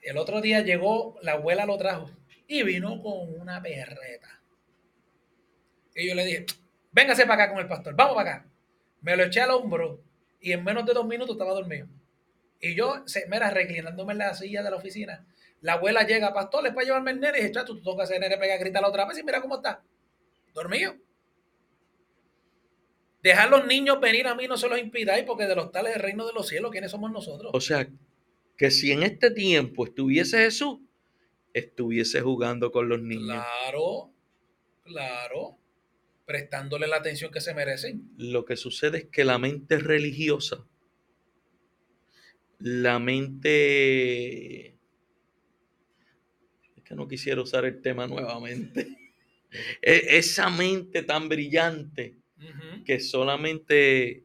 El 0.00 0.16
otro 0.16 0.40
día 0.40 0.62
llegó, 0.62 1.18
la 1.20 1.32
abuela 1.32 1.66
lo 1.66 1.76
trajo 1.76 2.10
y 2.48 2.62
vino 2.62 3.02
con 3.02 3.38
una 3.38 3.60
perreta. 3.62 4.40
Y 5.94 6.08
yo 6.08 6.14
le 6.14 6.24
dije, 6.24 6.46
véngase 6.92 7.26
para 7.26 7.44
acá 7.44 7.52
con 7.52 7.62
el 7.62 7.68
pastor, 7.68 7.94
vamos 7.94 8.14
para 8.14 8.30
acá. 8.36 8.46
Me 9.00 9.16
lo 9.16 9.24
eché 9.24 9.40
al 9.40 9.50
hombro 9.50 10.00
y 10.40 10.52
en 10.52 10.64
menos 10.64 10.84
de 10.86 10.92
dos 10.94 11.06
minutos 11.06 11.34
estaba 11.34 11.52
dormido. 11.54 11.86
Y 12.60 12.74
yo, 12.74 13.04
mira, 13.28 13.50
reclinándome 13.50 14.12
en 14.12 14.18
la 14.18 14.34
silla 14.34 14.62
de 14.62 14.70
la 14.70 14.76
oficina. 14.76 15.26
La 15.60 15.74
abuela 15.74 16.02
llega, 16.04 16.32
pastor, 16.34 16.62
le 16.64 16.72
puede 16.72 16.86
llevarme 16.86 17.12
el 17.12 17.20
nene. 17.20 17.38
Y 17.38 17.42
dice, 17.42 17.54
chato, 17.54 17.74
tú 17.76 17.82
toca 17.82 18.04
hacer 18.04 18.20
nene, 18.20 18.38
pega, 18.38 18.56
grita 18.56 18.80
la 18.80 18.88
otra 18.88 19.06
vez 19.06 19.18
y 19.18 19.22
mira 19.24 19.40
cómo 19.40 19.56
está. 19.56 19.82
Dormido. 20.54 20.96
Dejar 23.22 23.50
los 23.50 23.66
niños 23.66 24.00
venir 24.00 24.26
a 24.26 24.34
mí 24.34 24.46
no 24.46 24.56
se 24.56 24.68
los 24.68 24.78
impidáis 24.78 25.24
porque 25.24 25.46
de 25.46 25.56
los 25.56 25.72
tales 25.72 25.92
del 25.92 26.02
reino 26.02 26.26
de 26.26 26.32
los 26.32 26.46
cielos, 26.48 26.70
¿quiénes 26.70 26.90
somos 26.90 27.10
nosotros? 27.10 27.50
O 27.54 27.60
sea, 27.60 27.88
que 28.56 28.70
si 28.70 28.92
en 28.92 29.02
este 29.02 29.30
tiempo 29.30 29.84
estuviese 29.84 30.38
Jesús, 30.38 30.78
estuviese 31.52 32.20
jugando 32.20 32.70
con 32.70 32.88
los 32.88 33.00
niños. 33.00 33.44
Claro, 33.44 34.12
claro, 34.84 35.58
prestándole 36.24 36.86
la 36.86 36.96
atención 36.96 37.30
que 37.30 37.40
se 37.40 37.54
merecen. 37.54 38.10
Lo 38.18 38.44
que 38.44 38.56
sucede 38.56 38.98
es 38.98 39.04
que 39.06 39.24
la 39.24 39.38
mente 39.38 39.78
religiosa, 39.78 40.66
la 42.58 42.98
mente... 42.98 44.76
Es 46.76 46.82
que 46.84 46.94
no 46.94 47.08
quisiera 47.08 47.40
usar 47.40 47.64
el 47.64 47.80
tema 47.80 48.06
nuevamente. 48.06 48.88
E, 49.80 50.18
esa 50.18 50.50
mente 50.50 51.02
tan 51.02 51.30
brillante 51.30 52.16
Que 52.84 53.00
solamente 53.00 54.24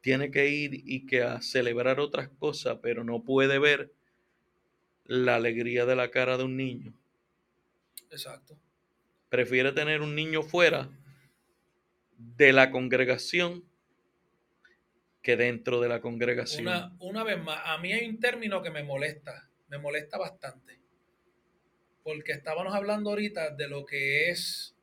tiene 0.00 0.30
que 0.30 0.48
ir 0.48 0.82
y 0.84 1.06
que 1.06 1.22
a 1.22 1.40
celebrar 1.42 2.00
otras 2.00 2.28
cosas, 2.28 2.78
pero 2.82 3.04
no 3.04 3.24
puede 3.24 3.58
ver 3.58 3.92
la 5.04 5.36
alegría 5.36 5.84
de 5.86 5.96
la 5.96 6.10
cara 6.10 6.36
de 6.36 6.44
un 6.44 6.56
niño. 6.56 6.94
Exacto. 8.10 8.56
Prefiere 9.28 9.72
tener 9.72 10.00
un 10.00 10.14
niño 10.14 10.42
fuera 10.42 10.88
de 12.16 12.52
la 12.52 12.70
congregación 12.70 13.64
que 15.22 15.36
dentro 15.36 15.80
de 15.80 15.88
la 15.88 16.00
congregación. 16.00 16.66
Una, 16.66 16.96
una 17.00 17.24
vez 17.24 17.42
más, 17.42 17.60
a 17.64 17.78
mí 17.78 17.92
hay 17.92 18.08
un 18.08 18.18
término 18.18 18.62
que 18.62 18.70
me 18.70 18.82
molesta, 18.82 19.50
me 19.68 19.78
molesta 19.78 20.16
bastante. 20.16 20.78
Porque 22.02 22.32
estábamos 22.32 22.74
hablando 22.74 23.10
ahorita 23.10 23.50
de 23.50 23.68
lo 23.68 23.84
que 23.84 24.30
es 24.30 24.74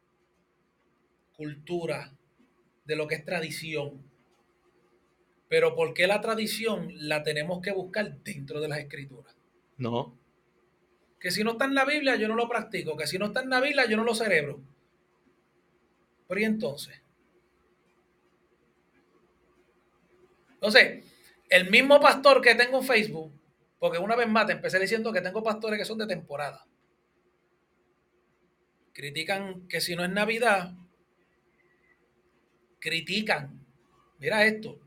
cultura, 1.33 2.11
de 2.85 2.95
lo 2.95 3.07
que 3.07 3.15
es 3.15 3.25
tradición. 3.25 4.01
Pero 5.47 5.75
¿por 5.75 5.93
qué 5.93 6.07
la 6.07 6.21
tradición 6.21 6.89
la 6.95 7.23
tenemos 7.23 7.61
que 7.61 7.71
buscar 7.71 8.17
dentro 8.23 8.61
de 8.61 8.67
las 8.67 8.79
escrituras? 8.79 9.35
No, 9.77 10.17
Que 11.19 11.31
si 11.31 11.43
no 11.43 11.51
está 11.51 11.65
en 11.65 11.75
la 11.75 11.85
Biblia, 11.85 12.15
yo 12.15 12.27
no 12.27 12.35
lo 12.35 12.47
practico. 12.47 12.95
Que 12.95 13.07
si 13.07 13.17
no 13.17 13.27
está 13.27 13.41
en 13.41 13.49
la 13.49 13.61
Biblia, 13.61 13.85
yo 13.87 13.97
no 13.97 14.03
lo 14.03 14.15
cerebro. 14.15 14.61
Pero 16.27 16.41
¿y 16.41 16.43
entonces? 16.43 17.01
Entonces, 20.53 21.03
el 21.49 21.69
mismo 21.69 21.99
pastor 21.99 22.41
que 22.41 22.55
tengo 22.55 22.79
en 22.79 22.85
Facebook, 22.85 23.31
porque 23.79 23.99
una 23.99 24.15
vez 24.15 24.27
más 24.27 24.47
te 24.47 24.53
empecé 24.53 24.79
diciendo 24.79 25.11
que 25.13 25.21
tengo 25.21 25.43
pastores 25.43 25.77
que 25.77 25.85
son 25.85 25.97
de 25.97 26.07
temporada. 26.07 26.65
Critican 28.93 29.67
que 29.67 29.81
si 29.81 29.95
no 29.95 30.03
es 30.03 30.09
Navidad, 30.09 30.73
critican, 32.85 33.65
mira 34.19 34.45
esto, 34.45 34.79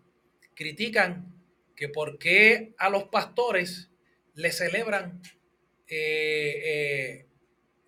critican 0.55 1.35
que 1.75 1.89
por 1.89 2.17
qué 2.19 2.75
a 2.79 2.89
los 2.91 3.05
pastores 3.05 3.91
le 4.35 4.53
celebran 4.53 5.21
eh, 5.89 6.53
eh, 6.73 7.27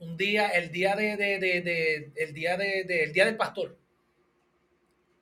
un 0.01 0.17
día, 0.17 0.49
el 0.49 0.73
día 0.73 0.97
de, 0.97 1.17
de- 1.17 1.39
de- 1.39 2.13
el 2.17 2.35
día 2.35 2.57
de, 2.57 2.81
el 2.81 3.13
día 3.13 3.25
del 3.27 3.37
pastor. 3.37 3.79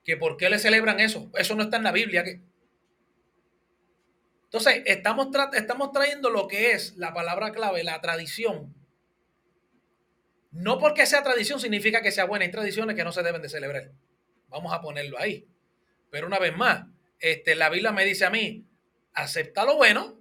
Que 0.03 0.17
por 0.17 0.37
qué 0.37 0.49
le 0.49 0.57
celebran 0.57 0.99
eso. 0.99 1.29
Eso 1.37 1.53
no 1.55 1.61
está 1.63 1.77
en 1.77 1.83
la 1.83 1.91
Biblia. 1.91 2.23
que- 2.23 2.41
Entonces, 4.45 4.81
estamos, 4.87 5.27
tra- 5.27 5.53
estamos 5.55 5.91
trayendo 5.91 6.31
lo 6.31 6.47
que 6.47 6.71
es 6.71 6.95
la 6.97 7.13
palabra 7.13 7.51
clave, 7.51 7.83
la 7.83 8.01
tradición. 8.01 8.73
No 10.51 10.79
porque 10.79 11.05
sea 11.05 11.21
tradición 11.21 11.59
significa 11.59 12.01
que 12.01 12.11
sea 12.11 12.25
buena. 12.25 12.45
Hay 12.45 12.51
tradiciones 12.51 12.95
que 12.95 13.03
no 13.03 13.11
se 13.11 13.21
deben 13.21 13.41
de 13.43 13.49
celebrar. 13.49 13.91
Vamos 14.49 14.73
a 14.73 14.81
ponerlo 14.81 15.17
ahí. 15.19 15.45
Pero 16.09 16.27
una 16.27 16.39
vez 16.39 16.55
más, 16.55 16.85
este, 17.19 17.55
la 17.55 17.69
Biblia 17.69 17.91
me 17.91 18.05
dice 18.05 18.25
a 18.25 18.29
mí, 18.29 18.65
acepta 19.13 19.65
lo 19.65 19.75
bueno 19.77 20.19